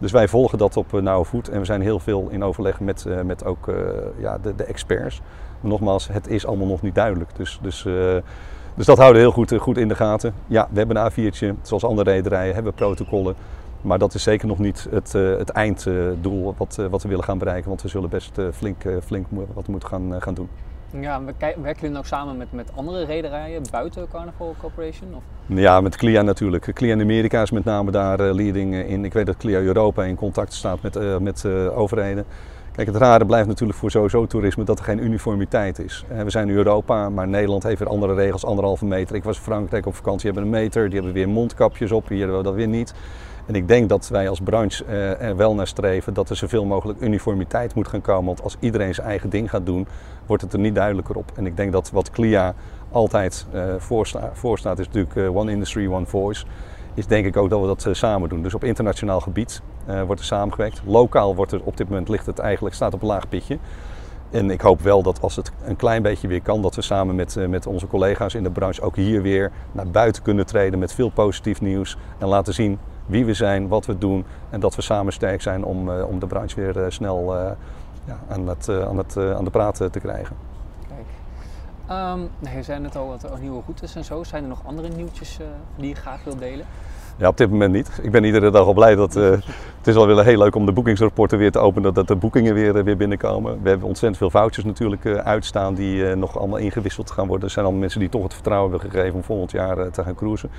Dus 0.00 0.12
wij 0.12 0.28
volgen 0.28 0.58
dat 0.58 0.76
op 0.76 0.94
eh, 0.94 1.00
nauwe 1.00 1.24
voet. 1.24 1.48
En 1.48 1.58
we 1.58 1.64
zijn 1.64 1.80
heel 1.80 1.98
veel 1.98 2.28
in 2.30 2.44
overleg 2.44 2.80
met, 2.80 3.04
uh, 3.08 3.20
met 3.20 3.44
ook 3.44 3.68
uh, 3.68 3.76
ja, 4.18 4.38
de, 4.38 4.54
de, 4.54 4.64
experts. 4.64 5.20
Maar 5.60 5.70
nogmaals, 5.70 6.08
het 6.08 6.28
is 6.28 6.46
allemaal 6.46 6.66
nog 6.66 6.82
niet 6.82 6.94
duidelijk. 6.94 7.30
Dus, 7.36 7.58
dus, 7.62 7.82
dus 8.74 8.86
dat 8.86 8.98
houden 8.98 9.22
we 9.22 9.28
heel 9.28 9.32
goed, 9.36 9.54
goed 9.60 9.78
in 9.78 9.88
de 9.88 9.94
gaten. 9.94 10.34
Ja, 10.46 10.68
we 10.70 10.78
hebben 10.78 10.96
een 10.96 11.10
A4'tje. 11.10 11.60
Zoals 11.62 11.84
andere 11.84 12.10
rederijen 12.10 12.54
hebben 12.54 12.72
we 12.72 12.78
protocollen. 12.78 13.34
Maar 13.80 13.98
dat 13.98 14.14
is 14.14 14.22
zeker 14.22 14.48
nog 14.48 14.58
niet 14.58 14.86
het, 14.90 15.12
het 15.12 15.48
einddoel 15.48 16.54
wat, 16.56 16.78
wat 16.90 17.02
we 17.02 17.08
willen 17.08 17.24
gaan 17.24 17.38
bereiken. 17.38 17.68
Want 17.68 17.82
we 17.82 17.88
zullen 17.88 18.08
best 18.08 18.38
flink, 18.52 18.82
flink 19.04 19.26
wat 19.54 19.66
moeten 19.66 19.88
gaan, 19.88 20.22
gaan 20.22 20.34
doen. 20.34 20.48
Ja, 21.00 21.20
werken 21.62 21.80
jullie 21.80 21.98
ook 21.98 22.06
samen 22.06 22.36
met, 22.36 22.52
met 22.52 22.70
andere 22.74 23.04
rederijen 23.04 23.62
buiten 23.70 24.08
Carnival 24.08 24.54
Corporation? 24.58 25.14
Of? 25.14 25.22
Ja, 25.46 25.80
met 25.80 25.96
CLIA 25.96 26.22
natuurlijk. 26.22 26.70
CLIA 26.74 26.92
in 26.92 27.00
Amerika 27.00 27.42
is 27.42 27.50
met 27.50 27.64
name 27.64 27.90
daar 27.90 28.20
uh, 28.20 28.34
leading 28.34 28.74
in. 28.74 29.04
Ik 29.04 29.12
weet 29.12 29.26
dat 29.26 29.36
CLIA 29.36 29.60
Europa 29.60 30.04
in 30.04 30.16
contact 30.16 30.52
staat 30.52 30.82
met, 30.82 30.96
uh, 30.96 31.16
met 31.16 31.46
overheden. 31.74 32.24
Kijk, 32.72 32.86
het 32.86 32.96
rare 32.96 33.26
blijft 33.26 33.48
natuurlijk 33.48 33.78
voor 33.78 33.90
sowieso 33.90 34.26
toerisme 34.26 34.64
dat 34.64 34.78
er 34.78 34.84
geen 34.84 35.04
uniformiteit 35.04 35.78
is. 35.78 36.04
We 36.24 36.30
zijn 36.30 36.48
in 36.48 36.54
Europa, 36.54 37.08
maar 37.10 37.28
Nederland 37.28 37.62
heeft 37.62 37.78
weer 37.78 37.88
andere 37.88 38.14
regels, 38.14 38.44
anderhalve 38.44 38.84
meter. 38.84 39.16
Ik 39.16 39.24
was 39.24 39.36
in 39.36 39.42
Frankrijk 39.42 39.86
op 39.86 39.94
vakantie, 39.94 40.24
hebben 40.24 40.42
een 40.42 40.60
meter, 40.60 40.84
die 40.84 40.94
hebben 40.94 41.12
weer 41.12 41.28
mondkapjes 41.28 41.92
op, 41.92 42.08
hier 42.08 42.18
hebben 42.18 42.36
we 42.36 42.42
dat 42.42 42.54
weer 42.54 42.68
niet. 42.68 42.94
En 43.52 43.58
ik 43.58 43.68
denk 43.68 43.88
dat 43.88 44.08
wij 44.08 44.28
als 44.28 44.40
branche 44.40 44.84
uh, 44.84 45.20
er 45.20 45.36
wel 45.36 45.54
naar 45.54 45.66
streven 45.66 46.14
dat 46.14 46.30
er 46.30 46.36
zoveel 46.36 46.64
mogelijk 46.64 47.00
uniformiteit 47.00 47.74
moet 47.74 47.88
gaan 47.88 48.00
komen. 48.00 48.24
Want 48.24 48.42
als 48.42 48.56
iedereen 48.60 48.94
zijn 48.94 49.06
eigen 49.06 49.30
ding 49.30 49.50
gaat 49.50 49.66
doen, 49.66 49.86
wordt 50.26 50.42
het 50.42 50.52
er 50.52 50.58
niet 50.58 50.74
duidelijker 50.74 51.16
op. 51.16 51.32
En 51.34 51.46
ik 51.46 51.56
denk 51.56 51.72
dat 51.72 51.90
wat 51.90 52.10
CLIA 52.10 52.54
altijd 52.90 53.46
voorsta 53.78 54.30
voorstaat, 54.32 54.78
is 54.78 54.86
natuurlijk 54.86 55.14
uh, 55.14 55.36
One 55.36 55.50
Industry, 55.50 55.86
One 55.86 56.06
Voice. 56.06 56.44
Is 56.94 57.06
denk 57.06 57.26
ik 57.26 57.36
ook 57.36 57.50
dat 57.50 57.60
we 57.60 57.66
dat 57.66 57.96
samen 57.96 58.28
doen. 58.28 58.42
Dus 58.42 58.54
op 58.54 58.64
internationaal 58.64 59.20
gebied 59.20 59.62
wordt 60.06 60.20
er 60.20 60.26
samengewerkt. 60.26 60.82
Lokaal 60.84 61.34
wordt 61.34 61.52
er 61.52 61.60
op 61.64 61.76
dit 61.76 61.88
moment 61.88 62.08
ligt 62.08 62.26
het 62.26 62.38
eigenlijk, 62.38 62.74
staat 62.74 62.94
op 62.94 63.02
een 63.02 63.08
laag 63.08 63.28
pitje. 63.28 63.58
En 64.30 64.50
ik 64.50 64.60
hoop 64.60 64.80
wel 64.80 65.02
dat 65.02 65.20
als 65.20 65.36
het 65.36 65.52
een 65.64 65.76
klein 65.76 66.02
beetje 66.02 66.28
weer 66.28 66.42
kan, 66.42 66.62
dat 66.62 66.74
we 66.74 66.82
samen 66.82 67.14
met, 67.14 67.36
met 67.48 67.66
onze 67.66 67.86
collega's 67.86 68.34
in 68.34 68.42
de 68.42 68.50
branche 68.50 68.82
ook 68.82 68.96
hier 68.96 69.22
weer 69.22 69.50
naar 69.72 69.86
buiten 69.88 70.22
kunnen 70.22 70.46
treden 70.46 70.78
met 70.78 70.92
veel 70.92 71.10
positief 71.10 71.60
nieuws. 71.60 71.96
En 72.18 72.28
laten 72.28 72.54
zien 72.54 72.78
wie 73.12 73.24
we 73.24 73.34
zijn, 73.34 73.68
wat 73.68 73.86
we 73.86 73.98
doen. 73.98 74.24
En 74.50 74.60
dat 74.60 74.74
we 74.74 74.82
samen 74.82 75.12
sterk 75.12 75.42
zijn 75.42 75.64
om, 75.64 75.90
om 75.90 76.18
de 76.18 76.26
branche 76.26 76.60
weer 76.60 76.92
snel 76.92 77.34
ja, 78.04 78.18
aan, 78.28 78.48
het, 78.48 78.68
aan, 78.68 78.98
het, 78.98 79.16
aan 79.16 79.44
de 79.44 79.50
praat 79.50 79.76
te 79.76 80.00
krijgen. 80.00 80.36
Um, 81.92 82.30
nou, 82.38 82.56
je 82.56 82.62
zei 82.62 82.80
net 82.80 82.96
al 82.96 83.06
wat 83.06 83.22
er 83.22 83.38
nieuwe 83.40 83.60
routes 83.64 83.94
en 83.94 84.04
zo. 84.04 84.22
Zijn 84.24 84.42
er 84.42 84.48
nog 84.48 84.62
andere 84.66 84.88
nieuwtjes 84.88 85.38
uh, 85.40 85.46
die 85.76 85.88
je 85.88 85.94
graag 85.94 86.24
wilt 86.24 86.38
delen? 86.38 86.66
Ja, 87.16 87.28
op 87.28 87.36
dit 87.36 87.50
moment 87.50 87.72
niet. 87.72 87.98
Ik 88.02 88.10
ben 88.10 88.24
iedere 88.24 88.50
dag 88.50 88.66
al 88.66 88.72
blij 88.72 88.94
dat. 88.94 89.16
Uh, 89.16 89.30
het 89.78 89.86
is 89.86 89.94
wel 89.94 90.06
weer 90.06 90.24
heel 90.24 90.38
leuk 90.38 90.54
om 90.54 90.66
de 90.66 90.72
boekingsrapporten 90.72 91.38
weer 91.38 91.50
te 91.50 91.58
openen, 91.58 91.82
dat, 91.82 91.94
dat 91.94 92.08
de 92.08 92.16
boekingen 92.16 92.54
weer, 92.54 92.76
uh, 92.76 92.82
weer 92.82 92.96
binnenkomen. 92.96 93.62
We 93.62 93.68
hebben 93.68 93.88
ontzettend 93.88 94.18
veel 94.18 94.30
foutjes 94.30 94.64
natuurlijk 94.64 95.06
uitstaan 95.06 95.74
die 95.74 96.16
nog 96.16 96.38
allemaal 96.38 96.58
ingewisseld 96.58 97.10
gaan 97.10 97.26
worden. 97.26 97.44
Er 97.44 97.52
zijn 97.52 97.64
allemaal 97.64 97.82
mensen 97.82 98.00
die 98.00 98.08
toch 98.08 98.22
het 98.22 98.34
vertrouwen 98.34 98.70
hebben 98.70 98.90
gegeven 98.90 99.14
om 99.14 99.22
volgend 99.22 99.50
jaar 99.50 99.90
te 99.90 100.02
gaan 100.02 100.14
cruisen. 100.14 100.50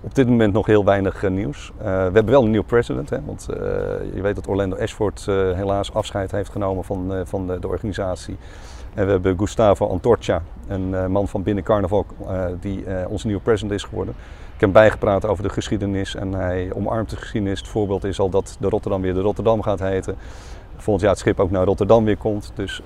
Op 0.00 0.14
dit 0.14 0.28
moment 0.28 0.52
nog 0.52 0.66
heel 0.66 0.84
weinig 0.84 1.28
nieuws. 1.28 1.72
we 1.78 1.84
hebben 1.84 2.24
wel 2.24 2.44
een 2.44 2.50
nieuw 2.50 2.62
president, 2.62 3.10
hè, 3.10 3.18
want 3.24 3.46
je 4.14 4.22
weet 4.22 4.34
dat 4.34 4.48
Orlando 4.48 4.76
Ashford 4.76 5.26
helaas 5.54 5.94
afscheid 5.94 6.30
heeft 6.30 6.50
genomen 6.50 6.84
van, 6.84 7.12
van 7.24 7.46
de, 7.46 7.58
de 7.58 7.68
organisatie. 7.68 8.36
En 8.94 9.04
we 9.04 9.10
hebben 9.10 9.38
Gustavo 9.38 9.86
Antorcha, 9.86 10.42
een 10.68 11.10
man 11.10 11.28
van 11.28 11.42
binnen 11.42 11.64
Carnaval, 11.64 12.06
die 12.60 12.84
onze 13.08 13.26
nieuwe 13.26 13.42
president 13.42 13.72
is 13.72 13.82
geworden. 13.84 14.14
Ik 14.54 14.60
heb 14.60 14.72
bijgepraat 14.72 15.26
over 15.26 15.42
de 15.42 15.48
geschiedenis 15.48 16.14
en 16.14 16.32
hij 16.32 16.70
omarmt 16.74 17.10
de 17.10 17.16
geschiedenis. 17.16 17.58
Het 17.58 17.68
voorbeeld 17.68 18.04
is 18.04 18.20
al 18.20 18.30
dat 18.30 18.56
de 18.60 18.68
Rotterdam 18.68 19.02
weer 19.02 19.14
de 19.14 19.20
Rotterdam 19.20 19.62
gaat 19.62 19.78
heten. 19.78 20.16
Volgend 20.76 21.00
jaar 21.00 21.10
het 21.10 21.20
schip 21.20 21.40
ook 21.40 21.50
naar 21.50 21.64
Rotterdam 21.64 22.04
weer 22.04 22.16
komt. 22.16 22.52
Dus, 22.54 22.82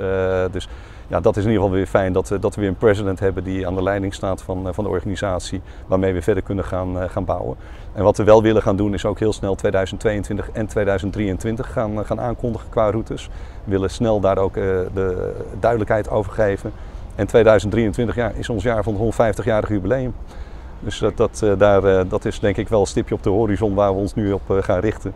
dus 0.51 0.69
ja, 1.13 1.21
dat 1.21 1.37
is 1.37 1.45
in 1.45 1.51
ieder 1.51 1.63
geval 1.63 1.79
weer 1.79 1.87
fijn 1.87 2.13
dat, 2.13 2.37
dat 2.41 2.55
we 2.55 2.61
weer 2.61 2.71
een 2.71 2.77
president 2.77 3.21
hebben 3.21 3.45
die 3.45 3.67
aan 3.67 3.75
de 3.75 3.83
leiding 3.83 4.15
staat 4.15 4.43
van, 4.43 4.75
van 4.75 4.85
de 4.85 4.91
organisatie. 4.91 5.61
Waarmee 5.87 6.13
we 6.13 6.23
verder 6.23 6.43
kunnen 6.43 6.65
gaan, 6.65 7.11
gaan 7.11 7.25
bouwen. 7.25 7.57
En 7.93 8.03
wat 8.03 8.17
we 8.17 8.25
wel 8.25 8.43
willen 8.43 8.63
gaan 8.63 8.77
doen 8.77 8.95
is 8.95 9.05
ook 9.05 9.19
heel 9.19 9.33
snel 9.33 9.55
2022 9.55 10.51
en 10.51 10.67
2023 10.67 11.73
gaan, 11.73 12.07
gaan 12.07 12.21
aankondigen 12.21 12.69
qua 12.69 12.91
routes. 12.91 13.29
We 13.65 13.71
willen 13.71 13.91
snel 13.91 14.21
daar 14.21 14.39
ook 14.39 14.55
de 14.55 15.33
duidelijkheid 15.61 16.11
over 16.11 16.33
geven. 16.33 16.73
En 17.15 17.27
2023 17.27 18.15
ja, 18.15 18.29
is 18.29 18.49
ons 18.49 18.63
jaar 18.63 18.83
van 18.83 19.01
het 19.01 19.15
150-jarig 19.15 19.69
jubileum. 19.69 20.15
Dus 20.83 20.99
dat, 20.99 21.17
dat, 21.17 21.43
eh, 21.43 21.53
daar, 21.59 21.85
eh, 21.85 22.05
dat 22.09 22.25
is 22.25 22.41
denk 22.41 22.57
ik 22.57 22.69
wel 22.69 22.81
een 22.81 22.87
stipje 22.87 23.15
op 23.15 23.23
de 23.23 23.31
horizon 23.31 23.75
waar 23.75 23.95
we 23.95 24.01
ons 24.01 24.15
nu 24.15 24.33
op 24.33 24.51
eh, 24.51 24.57
gaan 24.61 24.81
richten. 24.81 25.13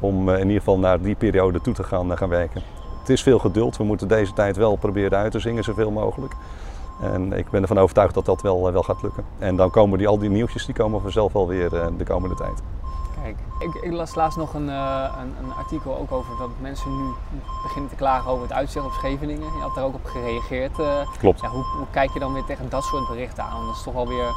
Om 0.00 0.28
in 0.28 0.46
ieder 0.46 0.58
geval 0.58 0.78
naar 0.78 1.00
die 1.00 1.14
periode 1.14 1.60
toe 1.60 1.74
te 1.74 1.82
gaan, 1.82 2.16
gaan 2.16 2.28
werken. 2.28 2.62
Het 3.00 3.08
is 3.08 3.22
veel 3.22 3.38
geduld. 3.38 3.76
We 3.76 3.84
moeten 3.84 4.08
deze 4.08 4.32
tijd 4.32 4.56
wel 4.56 4.76
proberen 4.76 5.18
uit 5.18 5.32
te 5.32 5.38
zingen 5.38 5.64
zoveel 5.64 5.90
mogelijk. 5.90 6.34
En 7.00 7.32
ik 7.32 7.50
ben 7.50 7.62
ervan 7.62 7.78
overtuigd 7.78 8.14
dat 8.14 8.24
dat 8.24 8.42
wel, 8.42 8.72
wel 8.72 8.82
gaat 8.82 9.02
lukken. 9.02 9.24
En 9.38 9.56
dan 9.56 9.70
komen 9.70 9.98
die, 9.98 10.08
al 10.08 10.18
die 10.18 10.30
nieuwtjes 10.30 10.66
die 10.66 10.74
komen 10.74 11.00
vanzelf 11.00 11.32
wel 11.32 11.48
weer 11.48 11.70
de 11.70 12.04
komende 12.04 12.34
tijd. 12.34 12.62
Kijk, 13.22 13.36
ik, 13.58 13.74
ik, 13.82 13.92
las 13.92 14.14
laatst 14.14 14.38
nog 14.38 14.54
een, 14.54 14.68
uh, 14.68 15.04
een, 15.20 15.44
een, 15.44 15.52
artikel 15.58 15.96
ook 15.96 16.12
over 16.12 16.36
dat 16.38 16.48
mensen 16.60 16.96
nu 16.96 17.08
beginnen 17.62 17.90
te 17.90 17.96
klagen 17.96 18.30
over 18.30 18.42
het 18.42 18.52
uitzicht 18.52 18.84
op 18.84 18.92
Scheveningen. 18.92 19.44
Je 19.44 19.60
had 19.60 19.74
daar 19.74 19.84
ook 19.84 19.94
op 19.94 20.04
gereageerd. 20.04 20.78
Uh, 20.78 20.86
Klopt. 21.18 21.40
Ja, 21.40 21.48
hoe, 21.48 21.64
hoe, 21.76 21.86
kijk 21.90 22.10
je 22.10 22.18
dan 22.18 22.32
weer 22.32 22.44
tegen 22.44 22.68
dat 22.68 22.84
soort 22.84 23.08
berichten 23.08 23.44
aan? 23.44 23.66
Dat 23.66 23.74
is 23.74 23.82
toch 23.82 23.94
alweer 23.94 24.34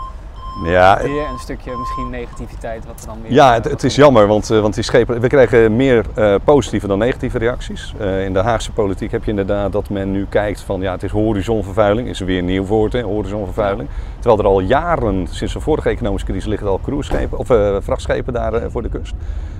ja, 0.66 1.00
weer 1.02 1.30
een 1.32 1.40
stukje 1.40 1.78
misschien 1.78 2.10
negativiteit 2.10 2.86
wat 2.86 3.00
er 3.00 3.08
dan 3.08 3.18
weer... 3.22 3.32
Ja, 3.32 3.54
het, 3.54 3.66
het 3.66 3.84
is 3.84 3.96
jammer, 3.96 4.28
want, 4.28 4.52
uh, 4.52 4.62
want 4.62 4.74
die 4.74 4.84
schepen, 4.84 5.20
we 5.20 5.28
krijgen 5.28 5.76
meer 5.76 6.06
uh, 6.18 6.36
positieve 6.44 6.88
dan 6.88 6.98
negatieve 6.98 7.38
reacties. 7.38 7.94
Uh, 8.02 8.26
in 8.26 8.34
de 8.34 8.40
Haagse 8.40 8.72
politiek 8.72 9.12
heb 9.12 9.24
je 9.24 9.30
inderdaad 9.30 9.72
dat 9.72 9.90
men 9.90 10.12
nu 10.12 10.26
kijkt 10.30 10.62
van 10.62 10.82
ja, 10.82 10.92
het 10.92 11.04
is 11.04 11.12
horizonvervuiling, 11.12 12.08
is 12.08 12.20
er 12.20 12.26
weer 12.26 12.40
een 12.40 12.46
nieuw 12.46 12.66
woord, 12.66 12.94
hè, 12.94 13.02
horizonvervuiling. 13.02 13.90
Terwijl 14.20 14.40
er 14.40 14.46
al 14.46 14.60
jaren, 14.60 15.28
sinds 15.28 15.54
de 15.54 15.60
vorige 15.60 15.90
economische 15.90 16.28
crisis, 16.28 16.46
liggen 16.46 16.68
al 16.68 16.80
cruiseschepen, 16.84 17.38
of 17.38 17.48
vrachtschepen 17.84 18.34
daar 18.34 18.72
voor 18.72 18.82
de 18.82 18.89
kust. 18.89 19.13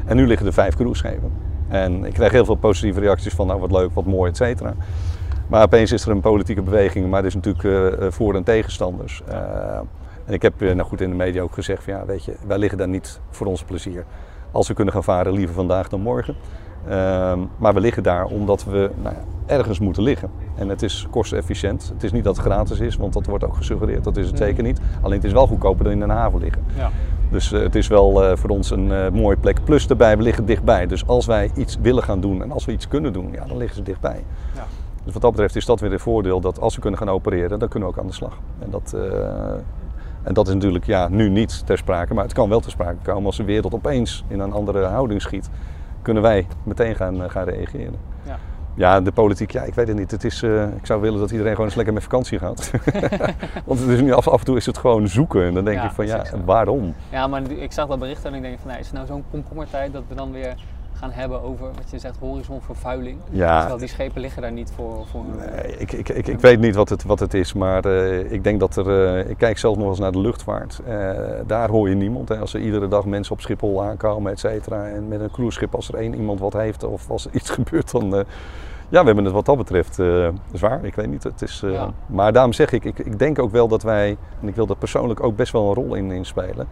En 0.06 0.16
nu 0.16 0.28
liggen 0.28 0.48
er 0.48 0.54
vijf 0.54 0.76
cruiseschepen. 0.76 1.32
En 1.68 2.06
ik 2.06 2.14
krijg 2.14 2.32
heel 2.32 2.46
veel 2.46 2.56
positieve 2.56 3.00
reacties 3.00 3.34
van 3.34 3.48
nou 3.48 3.60
wat 3.60 3.72
leuk, 3.72 3.90
wat 3.94 4.06
mooi, 4.06 4.30
et 4.30 4.38
cetera. 4.38 4.74
Maar 5.48 5.64
opeens 5.64 5.92
is 5.92 6.06
er 6.06 6.12
een 6.12 6.22
politieke 6.22 6.62
beweging, 6.62 7.10
maar 7.10 7.20
er 7.20 7.26
is 7.26 7.36
natuurlijk 7.36 8.14
voor- 8.14 8.36
en 8.36 8.44
tegenstanders. 8.44 9.22
En 10.26 10.34
ik 10.34 10.42
heb 10.42 10.60
nou 10.60 10.82
goed 10.82 11.02
in 11.02 11.10
de 11.10 11.16
media 11.16 11.42
ook 11.42 11.54
gezegd 11.54 11.84
van 11.84 11.94
ja, 11.94 12.06
weet 12.06 12.26
je, 12.26 12.36
wij 12.48 12.58
liggen 12.58 12.78
daar 12.78 12.88
niet 12.88 13.20
voor 13.30 13.48
ons 13.48 13.64
plezier. 13.64 14.06
Als 14.52 14.68
we 14.68 14.74
kunnen 14.74 14.94
gaan 14.94 15.04
varen, 15.04 15.34
liever 15.34 15.56
vandaag 15.56 15.90
dan 15.90 16.02
morgen. 16.02 16.36
Uh, 16.88 17.34
maar 17.58 17.74
we 17.74 17.80
liggen 17.80 18.04
daar 18.04 18.26
omdat 18.26 18.64
we 18.64 18.92
nou 19.02 19.16
ja, 19.16 19.22
ergens 19.46 19.80
moeten 19.80 20.04
liggen. 20.04 20.30
En 20.56 20.70
het 20.70 20.82
is 20.82 21.08
kostenefficiënt. 21.10 21.92
Het 21.94 22.04
is 22.04 22.12
niet 22.12 22.24
dat 22.24 22.36
het 22.36 22.46
gratis 22.46 22.80
is, 22.80 22.96
want 22.96 23.14
dat 23.14 23.26
wordt 23.26 23.44
ook 23.44 23.56
gesuggereerd. 23.56 24.04
Dat 24.04 24.18
is 24.18 24.28
het 24.28 24.38
zeker 24.38 24.64
niet. 24.64 24.80
Alleen 25.02 25.16
het 25.16 25.26
is 25.26 25.32
wel 25.32 25.48
goedkoper 25.48 25.84
dan 25.84 25.94
in 25.94 26.02
een 26.02 26.10
haven 26.10 26.40
liggen. 26.40 26.64
Ja. 26.78 26.90
Dus 27.32 27.52
uh, 27.52 27.62
het 27.62 27.76
is 27.76 27.88
wel 27.88 28.24
uh, 28.24 28.36
voor 28.36 28.50
ons 28.50 28.72
een 28.72 28.88
uh, 28.88 29.10
mooie 29.10 29.38
plek. 29.38 29.64
Plus 29.64 29.88
erbij, 29.88 30.18
we 30.18 30.24
liggen 30.24 30.46
dichtbij. 30.46 30.88
Dus 30.88 31.08
als 31.08 31.26
wij 31.26 31.52
iets 31.56 31.78
willen 31.82 32.04
gaan 32.04 32.22
doen 32.22 32.42
en 32.42 32.52
als 32.52 32.66
we 32.66 32.72
iets 32.72 32.88
kunnen 32.88 33.14
doen, 33.14 33.32
ja, 33.32 33.46
dan 33.46 33.58
liggen 33.58 33.76
ze 33.76 33.84
dichtbij. 33.84 34.24
Ja. 34.56 34.66
Dus 35.04 35.14
wat 35.14 35.22
dat 35.22 35.32
betreft 35.32 35.56
is 35.56 35.66
dat 35.66 35.80
weer 35.80 35.92
het 35.92 36.02
voordeel 36.02 36.40
dat 36.40 36.60
als 36.60 36.76
we 36.76 36.82
kunnen 36.82 37.00
gaan 37.00 37.10
opereren, 37.10 37.60
dan 37.60 37.70
kunnen 37.70 37.90
we 37.90 37.96
ook 37.96 38.02
aan 38.02 38.08
de 38.08 38.14
slag. 38.14 38.38
En 38.60 38.70
dat, 38.70 38.96
en 40.24 40.34
dat 40.34 40.48
is 40.48 40.54
natuurlijk 40.54 40.86
ja, 40.86 41.08
nu 41.08 41.30
niet 41.30 41.66
ter 41.66 41.78
sprake, 41.78 42.14
maar 42.14 42.24
het 42.24 42.34
kan 42.34 42.50
wel 42.50 42.60
ter 42.60 42.72
sprake 42.72 42.98
komen 43.04 43.26
als 43.26 43.38
de 43.38 43.44
wereld 43.44 43.74
opeens 43.74 44.24
in 44.28 44.40
een 44.40 44.52
andere 44.52 44.86
houding 44.86 45.22
schiet. 45.22 45.50
Kunnen 46.02 46.24
wij 46.24 46.48
meteen 46.64 46.96
gaan, 46.96 47.24
eh, 47.24 47.30
gaan 47.30 47.44
reageren. 47.44 47.96
Ja. 48.26 48.38
ja, 48.76 49.02
de 49.02 49.12
politiek, 49.12 49.52
ja, 49.52 49.62
ik 49.62 49.74
weet 49.74 49.88
het 49.88 49.98
niet. 49.98 50.12
Het 50.12 50.24
is, 50.24 50.44
uh, 50.44 50.64
ik 50.64 50.86
zou 50.86 51.02
willen 51.02 51.20
dat 51.20 51.32
iedereen 51.32 51.52
gewoon 51.52 51.66
eens 51.66 51.76
lekker 51.76 51.94
met 51.94 52.04
vakantie 52.04 52.40
gaat. 52.40 52.72
Want 53.66 53.80
het 53.80 53.90
is 53.90 54.02
nu 54.02 54.12
af, 54.12 54.28
af 54.28 54.40
en 54.40 54.46
toe 54.46 54.58
is 54.58 54.66
het 54.66 54.78
gewoon 54.78 55.08
zoeken. 55.08 55.44
En 55.44 55.54
dan 55.54 55.66
denk 55.66 55.78
ja, 55.78 55.86
ik 55.86 55.92
van 55.92 56.06
ja, 56.06 56.24
waarom? 56.46 56.94
Ja, 57.10 57.28
maar 57.28 57.52
ik 57.52 57.72
zag 57.72 57.88
dat 57.88 58.00
bericht 58.00 58.26
en 58.26 58.34
ik 58.34 58.42
denk 58.42 58.60
van 58.60 58.72
is 58.72 58.86
het 58.86 58.94
nou 58.94 59.08
zo'n 59.08 59.24
komkommertijd 59.32 59.94
dat 59.94 60.04
we 60.08 60.16
dan 60.16 60.32
weer 60.32 60.56
gaan 60.94 61.12
hebben 61.12 61.42
over 61.42 61.66
wat 61.66 61.90
je 61.90 62.00
zegt 62.00 62.18
horizonvervuiling. 62.20 63.18
Ja. 63.30 63.58
Terwijl 63.58 63.80
die 63.80 63.88
schepen 63.88 64.22
liggen 64.22 64.42
daar 64.42 64.52
niet 64.52 64.72
voor. 64.76 65.06
voor 65.12 65.24
nee, 65.38 65.78
ik, 65.78 65.92
ik, 65.92 66.10
ik, 66.10 66.28
ik 66.28 66.40
weet 66.40 66.60
niet 66.60 66.76
wat 66.76 66.90
het, 66.90 67.04
wat 67.04 67.20
het 67.20 67.34
is, 67.34 67.54
maar 67.54 67.86
uh, 67.86 68.32
ik 68.32 68.44
denk 68.44 68.60
dat 68.60 68.76
er. 68.76 68.88
Uh, 68.88 69.30
ik 69.30 69.38
kijk 69.38 69.58
zelf 69.58 69.78
nog 69.78 69.90
eens 69.90 70.00
naar 70.00 70.12
de 70.12 70.20
luchtvaart. 70.20 70.82
Uh, 70.88 71.10
daar 71.48 71.70
hoor 71.70 71.90
je 71.90 71.96
niemand. 71.96 72.30
Hè. 72.30 72.38
Als 72.38 72.54
er 72.54 72.60
iedere 72.60 72.88
dag 72.88 73.06
mensen 73.06 73.34
op 73.34 73.42
Schiphol 73.42 73.84
aankomen, 73.84 74.32
et 74.32 74.40
cetera. 74.40 74.88
En 74.88 75.08
met 75.08 75.20
een 75.20 75.32
cruiseschip, 75.32 75.76
als 75.76 75.88
er 75.88 75.96
één 75.96 76.16
iemand 76.16 76.40
wat 76.40 76.54
heeft 76.54 76.84
of 76.84 77.10
als 77.10 77.26
er 77.26 77.32
iets 77.34 77.50
gebeurt, 77.60 77.92
dan. 77.92 78.10
ja, 78.90 79.00
we 79.00 79.06
hebben 79.06 79.24
het 79.24 79.34
wat 79.34 79.46
dat 79.46 79.58
betreft 79.58 79.96
zwaar. 80.54 80.86
Ik 80.86 80.96
weet 80.96 81.10
niet. 81.10 81.24
Het 81.24 81.42
is, 81.42 81.64
ja. 81.66 81.92
Maar 82.06 82.34
daarom 82.34 82.54
zeg 82.54 82.72
ik, 82.72 82.86
ik, 82.86 83.00
ik 83.00 83.20
denk 83.20 83.40
ook 83.40 83.52
wel 83.52 83.68
dat 83.68 83.84
wij, 83.84 84.18
en 84.42 84.48
ik 84.48 84.56
wil 84.56 84.66
dat 84.66 84.80
persoonlijk 84.80 85.24
ook 85.24 85.36
best 85.36 85.52
wel 85.52 85.68
een 85.68 85.74
rol 85.74 85.96
in, 85.96 86.12
in 86.12 86.26
spelen. 86.26 86.68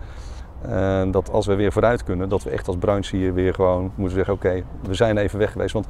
Uh, 0.70 1.02
dat 1.12 1.32
als 1.32 1.46
we 1.46 1.56
weer 1.56 1.72
vooruit 1.72 2.04
kunnen, 2.04 2.30
dat 2.30 2.44
we 2.44 2.50
echt 2.50 2.68
als 2.68 2.78
branche 2.78 3.16
hier 3.16 3.34
weer 3.34 3.54
gewoon 3.54 3.92
moeten 3.96 4.16
zeggen: 4.16 4.34
oké, 4.34 4.64
we 4.82 4.94
zijn 4.94 5.18
even 5.18 5.40
weg 5.40 5.52
geweest. 5.52 5.74
Want 5.74 5.88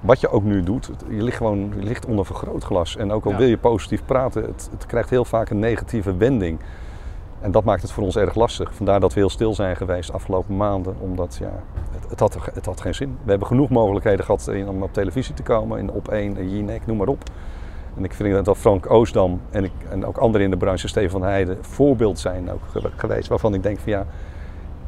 wat 0.00 0.20
je 0.20 0.28
ook 0.28 0.42
nu 0.42 0.62
doet, 0.62 0.90
je 1.08 1.22
ligt 1.22 1.36
gewoon 1.36 1.72
je 1.76 1.82
ligt 1.82 2.06
onder 2.06 2.26
vergrootglas. 2.26 2.96
En 2.96 3.12
ook 3.12 3.24
al 3.24 3.36
wil 3.36 3.46
je 3.46 3.58
positief 3.58 4.04
praten, 4.04 4.42
het, 4.42 4.68
het, 4.70 4.86
krijgt 4.86 5.10
heel 5.10 5.24
vaak 5.24 5.50
een 5.50 5.58
negatieve 5.58 6.16
wending. 6.16 6.58
En 7.40 7.50
dat 7.50 7.64
maakt 7.64 7.82
het 7.82 7.92
voor 7.92 8.02
ons 8.02 8.16
erg 8.16 8.34
lastig. 8.34 8.74
Vandaar 8.74 9.00
dat 9.00 9.12
we 9.12 9.20
heel 9.20 9.30
stil 9.30 9.54
zijn 9.54 9.76
geweest 9.76 10.06
de 10.06 10.14
afgelopen 10.14 10.56
maanden. 10.56 10.96
Omdat 10.98 11.36
ja, 11.40 11.52
het, 11.90 12.10
het, 12.10 12.20
had, 12.20 12.38
het 12.54 12.66
had 12.66 12.80
geen 12.80 12.94
zin. 12.94 13.18
We 13.22 13.30
hebben 13.30 13.48
genoeg 13.48 13.68
mogelijkheden 13.68 14.24
gehad 14.24 14.50
om 14.68 14.82
op 14.82 14.92
televisie 14.92 15.34
te 15.34 15.42
komen, 15.42 15.78
in 15.78 15.90
op 15.90 16.08
1, 16.08 16.50
Jinek, 16.50 16.86
noem 16.86 16.96
maar 16.96 17.08
op. 17.08 17.22
En 17.96 18.04
ik 18.04 18.14
vind 18.14 18.44
dat 18.44 18.56
Frank 18.56 18.90
Oostdam 18.90 19.40
en, 19.50 19.64
ik, 19.64 19.72
en 19.90 20.06
ook 20.06 20.16
anderen 20.16 20.44
in 20.44 20.50
de 20.50 20.56
branche, 20.56 20.88
Steven 20.88 21.10
van 21.10 21.22
Heijden, 21.22 21.58
voorbeeld 21.60 22.18
zijn 22.18 22.50
ook 22.50 22.60
geweest. 22.96 23.28
Waarvan 23.28 23.54
ik 23.54 23.62
denk 23.62 23.78
van 23.78 23.92
ja, 23.92 24.06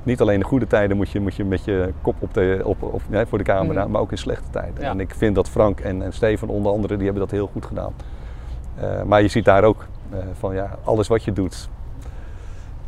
niet 0.07 0.21
alleen 0.21 0.39
in 0.39 0.45
goede 0.45 0.67
tijden 0.67 0.97
moet 0.97 1.11
je, 1.11 1.21
moet 1.21 1.35
je 1.35 1.45
met 1.45 1.65
je 1.65 1.93
kop 2.03 2.15
op 2.19 2.35
de, 2.35 2.61
op, 2.65 2.83
op, 2.83 3.03
nee, 3.09 3.27
voor 3.27 3.39
de 3.39 3.45
camera, 3.45 3.85
mm. 3.85 3.91
maar 3.91 4.01
ook 4.01 4.11
in 4.11 4.19
slechte 4.19 4.51
tijden. 4.51 4.85
En 4.85 5.01
ik 5.01 5.15
vind 5.15 5.35
dat 5.35 5.49
Frank 5.49 5.81
en, 5.81 6.03
en 6.03 6.13
Steven 6.13 6.49
onder 6.49 6.73
andere, 6.73 6.97
die 6.97 7.05
hebben 7.05 7.23
dat 7.23 7.31
heel 7.31 7.51
goed 7.53 7.67
gedaan. 7.67 7.95
Uh, 8.81 9.03
maar 9.03 9.23
je 9.23 9.29
ziet 9.29 9.45
daar 9.45 9.65
ook 9.65 9.87
uh, 10.13 10.19
van 10.39 10.55
ja, 10.55 10.79
alles 10.85 11.09
wat 11.09 11.25
je 11.25 11.33
doet, 11.33 11.69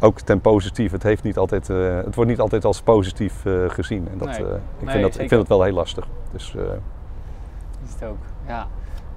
ook 0.01 0.21
ten 0.21 0.41
positief, 0.41 0.93
het, 0.93 1.03
heeft 1.03 1.23
niet 1.23 1.39
altijd, 1.39 1.69
uh, 1.69 1.97
het 2.05 2.15
wordt 2.15 2.31
niet 2.31 2.41
altijd 2.41 2.65
als 2.65 2.81
positief 2.81 3.45
gezien. 3.69 4.09
En 4.13 4.19
dat, 4.19 4.29
nee. 4.29 4.39
ik, 4.39 4.47
nee, 4.81 4.91
vind 4.91 5.03
dat, 5.03 5.19
ik 5.19 5.29
vind 5.29 5.41
het 5.41 5.49
wel 5.49 5.63
heel 5.63 5.73
lastig. 5.73 6.07
Dus, 6.33 6.55
is 7.85 7.93
het 7.93 8.05
ook, 8.09 8.19
ja. 8.47 8.67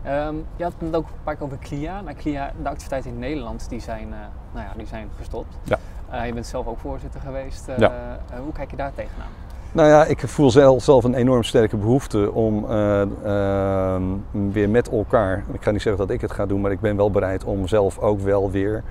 Um, 0.07 0.45
je 0.55 0.63
had 0.63 0.73
het 0.77 0.95
ook 0.95 1.05
een 1.05 1.23
paar 1.23 1.35
keer 1.35 1.45
over 1.45 1.57
CLIA. 1.57 2.01
Nou, 2.01 2.15
CLIA, 2.15 2.51
de 2.61 2.69
activiteiten 2.69 3.11
in 3.11 3.19
Nederland 3.19 3.69
die 3.69 3.79
zijn, 3.79 4.07
uh, 4.07 4.15
nou 4.53 4.65
ja, 4.65 4.73
die 4.77 4.87
zijn 4.87 5.09
gestopt. 5.17 5.57
Ja. 5.63 5.79
Uh, 6.13 6.25
je 6.25 6.33
bent 6.33 6.45
zelf 6.45 6.67
ook 6.67 6.79
voorzitter 6.79 7.21
geweest. 7.21 7.69
Uh, 7.69 7.77
ja. 7.77 8.19
hoe 8.43 8.53
kijk 8.53 8.71
je 8.71 8.77
daar 8.77 8.91
tegenaan? 8.95 9.29
Nou 9.71 9.89
ja, 9.89 10.05
ik 10.05 10.19
voel 10.19 10.51
zelf, 10.51 10.83
zelf 10.83 11.03
een 11.03 11.13
enorm 11.13 11.43
sterke 11.43 11.77
behoefte 11.77 12.31
om 12.31 12.65
ehm, 12.71 14.03
weer 14.51 14.69
met 14.69 14.89
elkaar, 14.89 15.43
ik 15.51 15.63
ga 15.63 15.71
niet 15.71 15.81
zeggen 15.81 16.07
dat 16.07 16.15
ik 16.15 16.21
het 16.21 16.31
ga 16.31 16.45
doen, 16.45 16.61
maar 16.61 16.71
ik 16.71 16.79
ben 16.79 16.95
wel 16.95 17.11
bereid 17.11 17.43
om 17.43 17.67
zelf 17.67 17.99
ook 17.99 18.19
wel 18.19 18.51
weer 18.51 18.83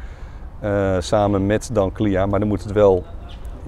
samen 0.98 1.46
met 1.46 1.70
dan 1.72 1.92
CLIA, 1.92 2.26
maar 2.26 2.38
dan 2.38 2.48
moet 2.48 2.62
het 2.62 2.72
wel 2.72 3.04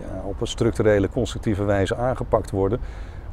ja, 0.01 0.23
op 0.25 0.41
een 0.41 0.47
structurele, 0.47 1.09
constructieve 1.09 1.65
wijze 1.65 1.97
aangepakt 1.97 2.51
worden 2.51 2.81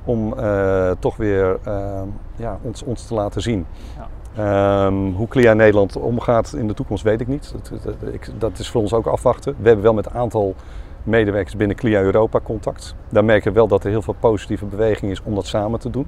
om 0.10 0.34
eh, 0.34 0.92
toch 1.00 1.18
weer 1.18 1.58
uh, 1.68 2.02
ja, 2.36 2.60
ons, 2.62 2.84
ons 2.84 3.08
te 3.08 3.14
laten 3.14 3.42
zien. 3.42 3.66
Ja. 3.98 4.86
Um, 4.86 5.14
hoe 5.14 5.28
CLIA 5.28 5.54
Nederland 5.54 5.96
omgaat 5.96 6.54
in 6.54 6.68
de 6.68 6.74
toekomst 6.74 7.04
weet 7.04 7.22
ik 7.22 7.28
niet. 7.28 7.52
Dat, 7.52 7.84
dat, 7.84 8.14
ik, 8.14 8.30
dat, 8.38 8.60
is 8.60 8.70
voor 8.70 8.82
ons 8.82 8.94
ook 8.94 9.06
afwachten. 9.06 9.56
We 9.60 9.68
hebben 9.68 9.84
wel 9.84 9.94
met 9.94 10.06
een 10.06 10.14
aantal 10.14 10.56
medewerkers 11.04 11.56
binnen 11.56 11.78
CLIA 11.78 12.02
Europa 12.02 12.40
contact. 12.44 12.96
Daar 13.10 13.26
merken 13.26 13.52
we 13.52 13.58
wel 13.58 13.68
dat 13.68 13.84
er 13.84 13.90
heel 13.90 14.02
veel 14.02 14.16
positieve 14.20 14.66
beweging 14.66 15.12
is 15.12 15.22
om 15.24 15.36
dat 15.36 15.46
samen 15.46 15.80
te 15.80 15.90
doen. 15.90 16.08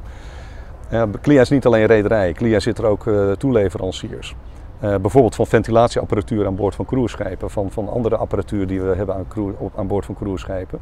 Uh, 0.94 1.04
CLIA 1.22 1.42
is 1.42 1.50
niet 1.50 1.66
alleen 1.66 1.86
rederij, 1.86 2.34
CLIA 2.34 2.60
zit 2.60 2.78
er 2.78 2.86
ook 2.86 3.06
uh, 3.06 3.32
toeleveranciers. 3.32 4.36
Uh, 4.84 4.96
bijvoorbeeld 4.96 5.36
van 5.36 5.48
ventilatieapparatuur 5.48 6.46
aan 6.46 6.56
boord 6.56 6.76
van 6.76 6.86
cruiseschepen, 6.86 7.50
van, 7.50 7.72
van 7.72 7.90
andere 7.90 8.18
apparatuur 8.18 8.68
die 8.68 8.82
we 8.82 8.96
hebben 8.96 9.16
aan, 9.16 9.26
op, 9.58 9.74
aan 9.76 9.88
boord 9.88 10.06
van 10.06 10.16
cruiseschepen. 10.16 10.80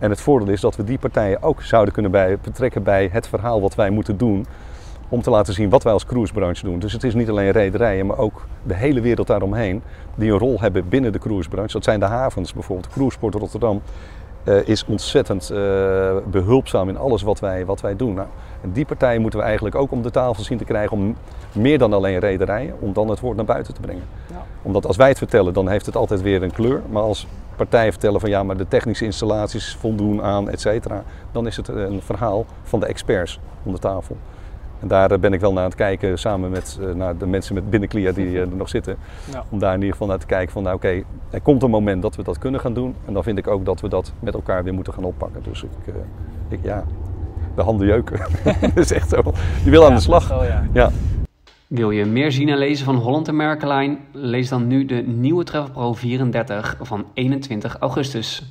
En 0.00 0.10
het 0.10 0.20
voordeel 0.20 0.48
is 0.48 0.60
dat 0.60 0.76
we 0.76 0.84
die 0.84 0.98
partijen 0.98 1.42
ook 1.42 1.62
zouden 1.62 1.94
kunnen 1.94 2.10
bij, 2.10 2.38
betrekken 2.42 2.82
bij 2.82 3.08
het 3.12 3.28
verhaal 3.28 3.60
wat 3.60 3.74
wij 3.74 3.90
moeten 3.90 4.16
doen 4.16 4.46
om 5.08 5.22
te 5.22 5.30
laten 5.30 5.54
zien 5.54 5.70
wat 5.70 5.82
wij 5.82 5.92
als 5.92 6.06
cruisebranche 6.06 6.64
doen. 6.64 6.78
Dus 6.78 6.92
het 6.92 7.04
is 7.04 7.14
niet 7.14 7.28
alleen 7.28 7.50
rederijen, 7.50 8.06
maar 8.06 8.18
ook 8.18 8.46
de 8.62 8.74
hele 8.74 9.00
wereld 9.00 9.26
daaromheen 9.26 9.82
die 10.14 10.32
een 10.32 10.38
rol 10.38 10.60
hebben 10.60 10.88
binnen 10.88 11.12
de 11.12 11.18
cruisebranche. 11.18 11.72
Dat 11.72 11.84
zijn 11.84 12.00
de 12.00 12.06
havens 12.06 12.52
bijvoorbeeld. 12.52 12.86
De 12.88 12.94
Cruiseport 12.94 13.34
Rotterdam 13.34 13.82
uh, 14.44 14.68
is 14.68 14.84
ontzettend 14.84 15.50
uh, 15.52 15.58
behulpzaam 16.30 16.88
in 16.88 16.98
alles 16.98 17.22
wat 17.22 17.40
wij, 17.40 17.64
wat 17.64 17.80
wij 17.80 17.96
doen. 17.96 18.14
Nou, 18.14 18.28
en 18.60 18.72
die 18.72 18.84
partijen 18.84 19.20
moeten 19.20 19.38
we 19.38 19.44
eigenlijk 19.44 19.74
ook 19.74 19.90
om 19.90 20.02
de 20.02 20.10
tafel 20.10 20.42
zien 20.42 20.58
te 20.58 20.64
krijgen 20.64 20.96
om 20.96 21.16
meer 21.52 21.78
dan 21.78 21.92
alleen 21.92 22.18
rederijen, 22.18 22.74
om 22.80 22.92
dan 22.92 23.08
het 23.08 23.20
woord 23.20 23.36
naar 23.36 23.44
buiten 23.44 23.74
te 23.74 23.80
brengen. 23.80 24.04
Ja. 24.30 24.44
Omdat 24.62 24.86
als 24.86 24.96
wij 24.96 25.08
het 25.08 25.18
vertellen, 25.18 25.52
dan 25.52 25.68
heeft 25.68 25.86
het 25.86 25.96
altijd 25.96 26.22
weer 26.22 26.42
een 26.42 26.52
kleur. 26.52 26.82
Maar 26.90 27.02
als 27.02 27.26
partijen 27.66 27.92
vertellen 27.92 28.20
van 28.20 28.30
ja, 28.30 28.42
maar 28.42 28.56
de 28.56 28.68
technische 28.68 29.04
installaties 29.04 29.76
voldoen 29.80 30.22
aan, 30.22 30.50
et 30.50 30.60
cetera, 30.60 31.02
dan 31.32 31.46
is 31.46 31.56
het 31.56 31.68
een 31.68 32.02
verhaal 32.02 32.46
van 32.62 32.80
de 32.80 32.86
experts 32.86 33.40
om 33.62 33.72
de 33.72 33.78
tafel. 33.78 34.16
En 34.80 34.88
daar 34.88 35.20
ben 35.20 35.32
ik 35.32 35.40
wel 35.40 35.52
naar 35.52 35.62
aan 35.62 35.68
het 35.68 35.78
kijken 35.78 36.18
samen 36.18 36.50
met 36.50 36.78
uh, 36.80 36.94
naar 36.94 37.16
de 37.16 37.26
mensen 37.26 37.54
met 37.54 37.70
binnenklia 37.70 38.12
die 38.12 38.26
uh, 38.26 38.40
er 38.40 38.48
nog 38.48 38.68
zitten. 38.68 38.96
Ja. 39.32 39.44
Om 39.48 39.58
daar 39.58 39.70
in 39.74 39.78
ieder 39.78 39.92
geval 39.92 40.06
naar 40.06 40.18
te 40.18 40.26
kijken 40.26 40.52
van 40.52 40.62
nou 40.62 40.76
oké, 40.76 41.02
er 41.30 41.40
komt 41.40 41.62
een 41.62 41.70
moment 41.70 42.02
dat 42.02 42.16
we 42.16 42.22
dat 42.22 42.38
kunnen 42.38 42.60
gaan 42.60 42.74
doen. 42.74 42.94
En 43.06 43.12
dan 43.12 43.22
vind 43.22 43.38
ik 43.38 43.48
ook 43.48 43.64
dat 43.64 43.80
we 43.80 43.88
dat 43.88 44.12
met 44.20 44.34
elkaar 44.34 44.64
weer 44.64 44.74
moeten 44.74 44.92
gaan 44.92 45.04
oppakken. 45.04 45.42
Dus 45.42 45.62
ik, 45.62 45.94
ik 46.48 46.58
ja, 46.62 46.84
de 47.54 47.62
handen 47.62 47.86
jeuken. 47.86 48.20
dat 48.60 48.76
is 48.76 48.92
echt 48.92 49.08
zo. 49.08 49.22
Je 49.64 49.70
wil 49.70 49.86
aan 49.86 49.94
de 49.94 50.00
slag. 50.00 50.28
Wel, 50.28 50.44
ja. 50.44 50.64
ja. 50.72 50.90
Wil 51.70 51.90
je 51.90 52.04
meer 52.04 52.32
zien 52.32 52.48
en 52.48 52.58
lezen 52.58 52.84
van 52.84 52.96
Holland 52.96 53.28
en 53.28 53.36
Merkelijn? 53.36 53.98
Lees 54.12 54.48
dan 54.48 54.66
nu 54.66 54.84
de 54.84 54.94
nieuwe 54.94 55.44
Travel 55.44 55.70
Pro 55.72 55.92
34 55.92 56.76
van 56.80 57.06
21 57.14 57.76
augustus. 57.78 58.42